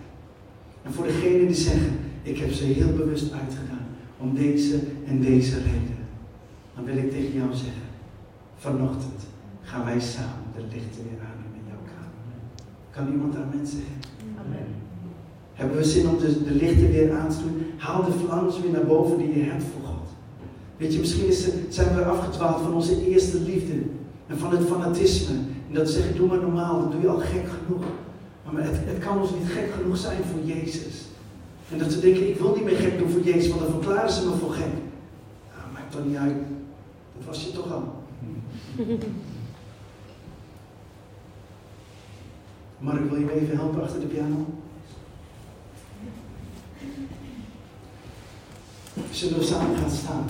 En 0.84 0.94
voor 0.94 1.06
degenen 1.06 1.48
die 1.48 1.56
zeggen, 1.56 2.00
ik 2.22 2.38
heb 2.38 2.52
ze 2.52 2.64
heel 2.64 2.94
bewust 2.96 3.32
uitgedaan 3.32 3.86
om 4.18 4.36
deze 4.36 4.80
en 5.08 5.22
deze 5.22 5.56
reden, 5.56 5.98
dan 6.76 6.84
wil 6.84 6.98
ik 6.98 7.12
tegen 7.12 7.34
jou 7.34 7.50
zeggen, 7.54 7.88
vanochtend 8.58 9.22
gaan 9.62 9.86
wij 9.86 10.00
samen 10.00 10.44
de 10.56 10.62
lichten 10.62 11.04
weer 11.04 11.20
aan. 11.26 11.35
Kan 12.96 13.12
iemand 13.12 13.36
amen 13.36 13.68
zeggen? 13.68 13.96
Amen. 14.46 14.68
Hebben 15.54 15.78
we 15.78 15.84
zin 15.84 16.08
om 16.08 16.18
de, 16.18 16.44
de 16.44 16.52
lichten 16.52 16.92
weer 16.92 17.12
aan 17.12 17.30
te 17.30 17.38
doen? 17.42 17.66
Haal 17.78 18.04
de 18.06 18.12
vlammers 18.12 18.60
weer 18.60 18.72
naar 18.72 18.86
boven 18.86 19.18
die 19.18 19.38
je 19.38 19.44
hebt 19.44 19.64
voor 19.64 19.82
God. 19.88 20.08
Weet 20.78 20.94
je, 20.94 21.00
misschien 21.00 21.28
is, 21.28 21.48
zijn 21.70 21.96
we 21.96 22.06
afgedwaald 22.06 22.62
van 22.62 22.74
onze 22.74 23.08
eerste 23.08 23.42
liefde 23.42 23.74
en 24.28 24.38
van 24.38 24.52
het 24.52 24.66
fanatisme. 24.66 25.36
En 25.68 25.74
dat 25.74 25.90
zeggen, 25.90 26.16
doe 26.16 26.28
maar 26.28 26.42
normaal, 26.42 26.82
dat 26.82 26.92
doe 26.92 27.02
je 27.02 27.08
al 27.08 27.20
gek 27.20 27.46
genoeg. 27.48 27.84
Maar 28.52 28.64
het, 28.64 28.78
het 28.80 29.00
kan 29.00 29.22
ons 29.22 29.32
niet 29.32 29.50
gek 29.50 29.72
genoeg 29.78 29.98
zijn 29.98 30.22
voor 30.24 30.56
Jezus. 30.56 31.06
En 31.72 31.78
dat 31.78 31.92
ze 31.92 32.00
denken, 32.00 32.30
ik 32.30 32.40
wil 32.40 32.54
niet 32.56 32.64
meer 32.64 32.76
gek 32.76 32.98
doen 32.98 33.10
voor 33.10 33.22
Jezus, 33.22 33.48
want 33.48 33.62
dan 33.62 33.72
verklaren 33.72 34.12
ze 34.12 34.26
me 34.26 34.36
voor 34.36 34.52
gek. 34.52 34.74
Nou, 35.56 35.72
maakt 35.74 35.92
toch 35.92 36.06
niet 36.06 36.18
uit. 36.18 36.36
Dat 37.18 37.26
was 37.26 37.44
je 37.44 37.52
toch 37.52 37.74
al. 37.74 38.04
Mark, 42.80 43.10
wil 43.10 43.20
je 43.20 43.26
me 43.26 43.32
even 43.32 43.58
helpen 43.58 43.84
achter 43.84 44.00
de 44.00 44.06
piano? 44.06 44.46
Zullen 49.12 49.38
we 49.38 49.44
samen 49.44 49.78
gaan 49.78 49.90
staan? 49.90 50.26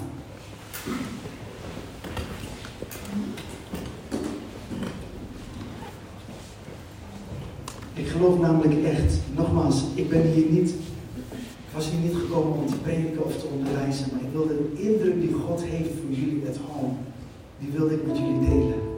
Ik 7.94 8.08
geloof 8.08 8.40
namelijk 8.40 8.84
echt, 8.84 9.20
nogmaals, 9.36 9.84
ik 9.94 10.10
ben 10.10 10.22
hier 10.22 10.52
niet 10.52 10.74
was 11.76 11.90
hier 11.90 12.00
niet 12.00 12.16
gekomen 12.16 12.58
om 12.58 12.66
te 12.66 12.76
prediken 12.76 13.26
of 13.26 13.38
te 13.38 13.46
onderwijzen, 13.46 14.08
maar 14.12 14.22
ik 14.22 14.32
wilde 14.32 14.54
de 14.54 14.82
indruk 14.82 15.22
die 15.22 15.34
God 15.34 15.64
heeft 15.64 15.90
voor 15.90 16.12
jullie 16.12 16.48
at 16.48 16.58
home, 16.58 16.94
die 17.60 17.72
wilde 17.72 17.94
ik 17.94 18.08
met 18.08 18.18
jullie 18.18 18.40
delen. 18.40 18.95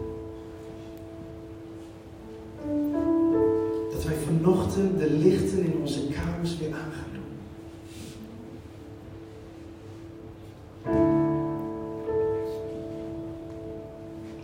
De 4.97 5.11
lichten 5.11 5.63
in 5.63 5.73
onze 5.81 5.99
kamers 6.07 6.57
weer 6.57 6.73
aan 6.73 6.91
gaan 6.91 7.11
doen. 7.13 7.31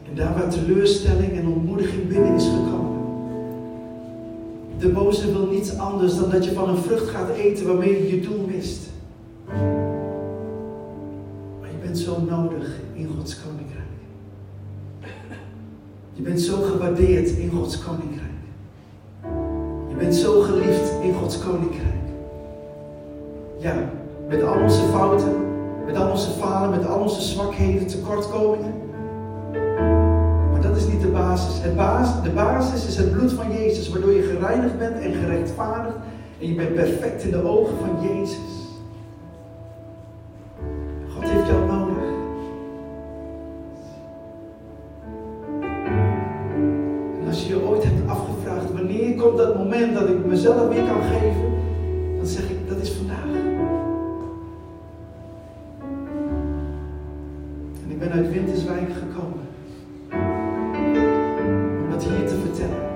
En 0.09 0.15
daar 0.15 0.33
waar 0.33 0.49
teleurstelling 0.49 1.31
en 1.31 1.47
ontmoediging 1.47 2.07
binnen 2.07 2.35
is 2.35 2.43
gekomen 2.43 2.83
de 4.83 4.89
boze 4.89 5.31
wil 5.31 5.45
niets 5.45 5.77
anders 5.77 6.15
dan 6.15 6.29
dat 6.29 6.45
je 6.45 6.51
van 6.51 6.69
een 6.69 6.77
vrucht 6.77 7.09
gaat 7.09 7.29
eten 7.29 7.67
waarmee 7.67 7.89
je 7.89 8.15
je 8.15 8.21
doel 8.21 8.45
mist. 8.47 8.89
Maar 11.59 11.71
je 11.71 11.77
bent 11.81 11.97
zo 11.97 12.21
nodig 12.21 12.79
in 12.93 13.07
Gods 13.07 13.41
koninkrijk. 13.41 13.87
Je 16.13 16.21
bent 16.21 16.41
zo 16.41 16.61
gewaardeerd 16.61 17.29
in 17.29 17.49
Gods 17.49 17.83
koninkrijk. 17.83 18.22
Je 19.93 19.99
bent 19.99 20.15
zo 20.15 20.41
geliefd 20.41 20.91
in 21.01 21.13
Gods 21.13 21.39
koninkrijk. 21.39 21.93
Ja, 23.57 23.89
met 24.27 24.43
al 24.43 24.61
onze 24.61 24.81
fouten, 24.91 25.33
met 25.85 25.95
al 25.95 26.09
onze 26.09 26.29
falen, 26.29 26.69
met 26.69 26.87
al 26.87 26.99
onze 26.99 27.21
zwakheden, 27.21 27.87
tekortkomingen 27.87 28.83
dat 30.73 30.81
is 30.81 30.87
niet 30.87 31.01
de 31.01 31.07
basis. 31.07 31.63
Het 31.63 31.75
basis. 31.75 32.23
De 32.23 32.29
basis 32.29 32.87
is 32.87 32.97
het 32.97 33.11
bloed 33.11 33.31
van 33.31 33.51
Jezus, 33.51 33.89
waardoor 33.89 34.11
je 34.11 34.21
gereinigd 34.21 34.77
bent 34.77 34.99
en 34.99 35.13
gerechtvaardigd. 35.13 35.95
En 36.39 36.47
je 36.47 36.53
bent 36.53 36.73
perfect 36.73 37.23
in 37.23 37.31
de 37.31 37.43
ogen 37.43 37.77
van 37.77 38.07
Jezus. 38.07 38.62
Weer 50.69 50.83
kan 50.83 51.01
geven, 51.01 51.51
dan 52.17 52.25
zeg 52.25 52.49
ik, 52.49 52.69
dat 52.69 52.77
is 52.77 52.91
vandaag. 52.91 53.23
En 57.83 57.89
ik 57.89 57.99
ben 57.99 58.11
uit 58.11 58.31
Winterswijk 58.31 58.91
gekomen. 58.93 59.47
Om 61.83 61.89
dat 61.91 62.03
hier 62.03 62.27
te 62.27 62.35
vertellen. 62.35 62.91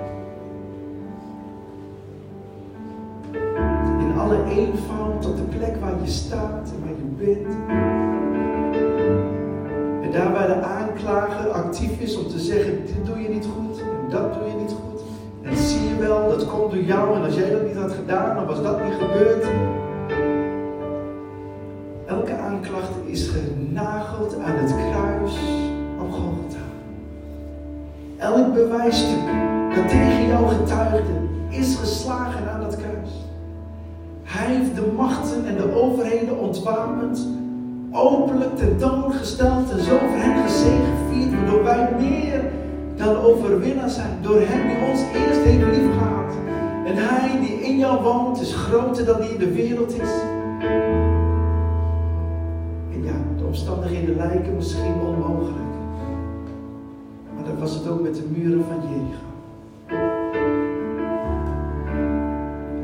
In 3.99 4.18
alle 4.18 4.43
eenvoud 4.49 5.26
op 5.26 5.36
de 5.36 5.57
plek 5.57 5.76
waar 5.76 6.01
je 6.03 6.09
staat 6.09 6.72
en 6.76 6.82
waar 6.84 6.89
je 6.89 7.26
bent. 7.26 7.55
En 10.03 10.11
daar 10.11 10.32
waar 10.32 10.47
de 10.47 10.61
aanklager 10.61 11.49
actief 11.49 11.99
is 11.99 12.18
om 12.18 12.28
te 12.28 12.39
zeggen, 12.39 12.86
dit 12.86 13.05
doe 13.05 13.22
je 13.22 13.30
niet 13.30 13.45
goed 13.45 13.80
en 13.80 14.09
dat 14.09 14.34
doe 14.34 14.43
je 14.43 14.55
niet 14.55 14.72
goed. 14.72 14.86
En 15.49 15.57
zie 15.57 15.87
je 15.87 15.95
wel, 15.95 16.29
dat 16.29 16.47
komt 16.47 16.71
door 16.71 16.83
jou 16.83 17.15
en 17.15 17.23
als 17.23 17.35
jij 17.35 17.51
dat 17.51 17.65
niet 17.65 17.75
had 17.75 17.91
gedaan, 17.91 18.35
dan 18.35 18.45
was 18.45 18.61
dat 18.61 18.83
niet 18.83 18.93
gebeurd. 18.93 19.45
Elke 22.05 22.37
aanklacht 22.37 22.91
is 23.05 23.27
genageld 23.27 24.37
aan 24.39 24.55
het 24.55 24.75
kruis 24.75 25.35
op 25.99 26.11
Golgotha. 26.11 26.65
Elk 28.17 28.53
bewijsstuk 28.53 29.25
dat 29.75 29.89
tegen 29.89 30.27
jou 30.27 30.47
getuigde, 30.47 31.13
is 31.49 31.75
geslagen 31.75 32.51
aan 32.51 32.59
dat 32.59 32.77
kruis. 32.77 33.09
Hij 34.23 34.55
heeft 34.55 34.75
de 34.75 34.91
machten 34.95 35.45
en 35.45 35.55
de 35.55 35.75
overheden 35.75 36.37
ontwapend, 36.37 37.27
openlijk 37.91 38.57
tentoongesteld 38.57 39.71
en 39.71 39.83
zo 39.83 39.97
voor 39.97 40.17
hen 40.17 40.43
gezegevierd, 40.43 41.33
waardoor 41.35 41.63
wij 41.63 41.89
meer 41.99 42.41
dan 42.97 43.15
overwinnaars 43.15 43.95
zijn. 43.95 44.17
Door 44.21 44.41
hem 44.41 44.67
die 44.67 44.89
ons 44.89 44.99
eerst 44.99 45.39
heeft 45.39 45.77
lief 45.77 45.91
gehad. 45.97 46.33
En 46.85 46.95
hij 46.95 47.39
die 47.39 47.61
in 47.61 47.77
jou 47.77 48.03
woont 48.03 48.41
is 48.41 48.55
groter 48.55 49.05
dan 49.05 49.21
die 49.21 49.29
in 49.29 49.39
de 49.39 49.53
wereld 49.53 49.91
is. 50.01 50.11
En 52.93 53.03
ja, 53.03 53.13
de 53.37 53.45
omstandigheden 53.45 54.15
lijken 54.15 54.55
misschien 54.55 54.93
onmogelijk. 55.05 55.55
Maar 57.35 57.43
dat 57.45 57.59
was 57.59 57.73
het 57.73 57.87
ook 57.87 58.01
met 58.01 58.15
de 58.15 58.23
muren 58.35 58.63
van 58.63 58.79
Jericho. 58.89 59.25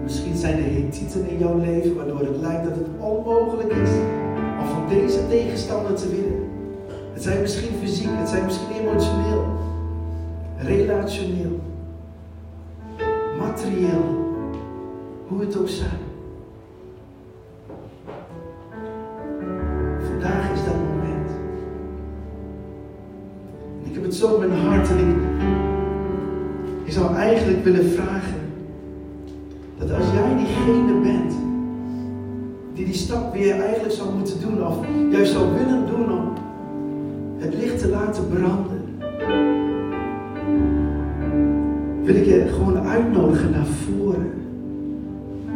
Misschien 0.03 0.36
zijn 0.36 0.57
er 0.57 0.64
hetieten 0.64 1.30
in 1.30 1.38
jouw 1.38 1.57
leven 1.57 1.95
waardoor 1.95 2.20
het 2.20 2.38
lijkt 2.41 2.64
dat 2.64 2.76
het 2.76 2.88
onmogelijk 2.99 3.74
is 3.74 3.89
om 4.59 4.68
van 4.68 4.88
deze 4.89 5.28
tegenstander 5.28 5.95
te 5.95 6.09
winnen. 6.09 6.51
Het 7.14 7.24
zijn 7.24 7.41
misschien 7.41 7.76
fysiek, 7.82 8.09
het 8.11 8.30
zijn 8.30 8.45
misschien 8.45 8.68
emotioneel, 8.82 9.45
relationeel, 10.66 11.59
materieel, 13.38 14.22
hoe 15.28 15.41
het 15.41 15.57
ook 15.57 15.70
zij. 15.70 15.88
Vandaag 20.07 20.51
is 20.53 20.64
dat 20.66 20.76
moment. 20.76 21.30
En 23.84 23.89
ik 23.89 23.93
heb 23.93 24.03
het 24.03 24.16
zo 24.16 24.41
in 24.41 24.49
mijn 24.49 24.61
hart 24.61 24.89
en 24.89 24.97
ik, 24.97 25.16
ik 26.84 26.91
zou 26.91 27.16
eigenlijk 27.16 27.64
willen 27.64 27.89
vragen 27.89 28.41
dat 29.78 29.91
als 29.91 30.05
jij 30.14 30.36
diegene 30.36 31.01
bent 31.01 31.34
die 32.74 32.86
die 32.86 32.93
stap 32.93 33.34
weer 33.34 33.59
eigenlijk 33.59 33.93
zou 33.93 34.16
moeten 34.18 34.41
doen 34.41 34.68
of 34.68 34.78
juist 35.11 35.32
zou 35.32 35.53
willen 35.53 35.88
doen 35.88 36.11
om 36.11 36.34
het 37.38 37.53
licht 37.53 37.80
te 37.80 37.89
laten 37.89 38.28
branden, 38.28 38.62
wil 42.04 42.16
ik 42.16 42.26
je 42.26 42.47
gewoon 42.54 42.78
uitnodigen 42.78 43.51
naar 43.51 43.66
voren. 43.66 44.32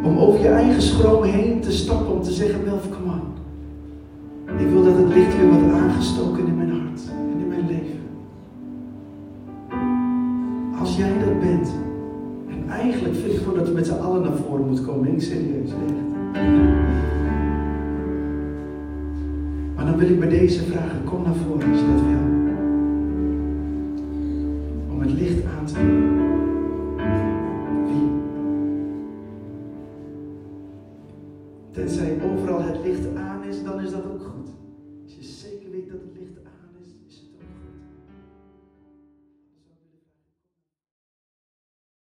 Om 0.02 0.18
over 0.18 0.40
je 0.40 0.48
eigen 0.48 0.82
schromen 0.82 1.28
heen 1.28 1.60
te 1.60 1.72
stappen 1.72 2.12
om 2.12 2.22
te 2.22 2.32
zeggen, 2.32 2.64
Melf, 2.64 2.88
come 2.90 3.12
on. 3.12 3.20
Ik 4.58 4.70
wil 4.70 4.84
dat 4.84 4.96
het 4.96 5.14
licht 5.14 5.36
weer 5.36 5.46
wordt 5.46 5.72
aangestoken 5.72 6.46
in 6.46 6.56
mijn 6.56 6.70
hart 6.70 7.00
en 7.10 7.40
in 7.40 7.48
mijn 7.48 7.66
leven. 7.66 8.00
Als 10.80 10.96
jij 10.96 11.12
dat 11.18 11.40
bent, 11.40 11.72
en 12.48 12.70
eigenlijk 12.70 13.14
vind 13.14 13.32
ik 13.32 13.38
gewoon 13.38 13.58
dat 13.58 13.68
we 13.68 13.74
met 13.74 13.86
z'n 13.86 13.92
allen 13.92 14.22
naar 14.22 14.36
voren 14.36 14.66
moeten 14.66 14.84
komen, 14.84 15.12
ik 15.12 15.22
serieus, 15.22 15.70
echt. 15.70 16.06
Maar 19.76 19.84
dan 19.86 19.96
wil 19.96 20.08
ik 20.08 20.18
bij 20.18 20.28
deze 20.28 20.64
vragen, 20.64 21.04
kom 21.04 21.22
naar 21.22 21.34
voren 21.34 21.70
als 21.70 21.80
je 21.80 21.86
dat 21.86 22.02
wil. 22.02 22.17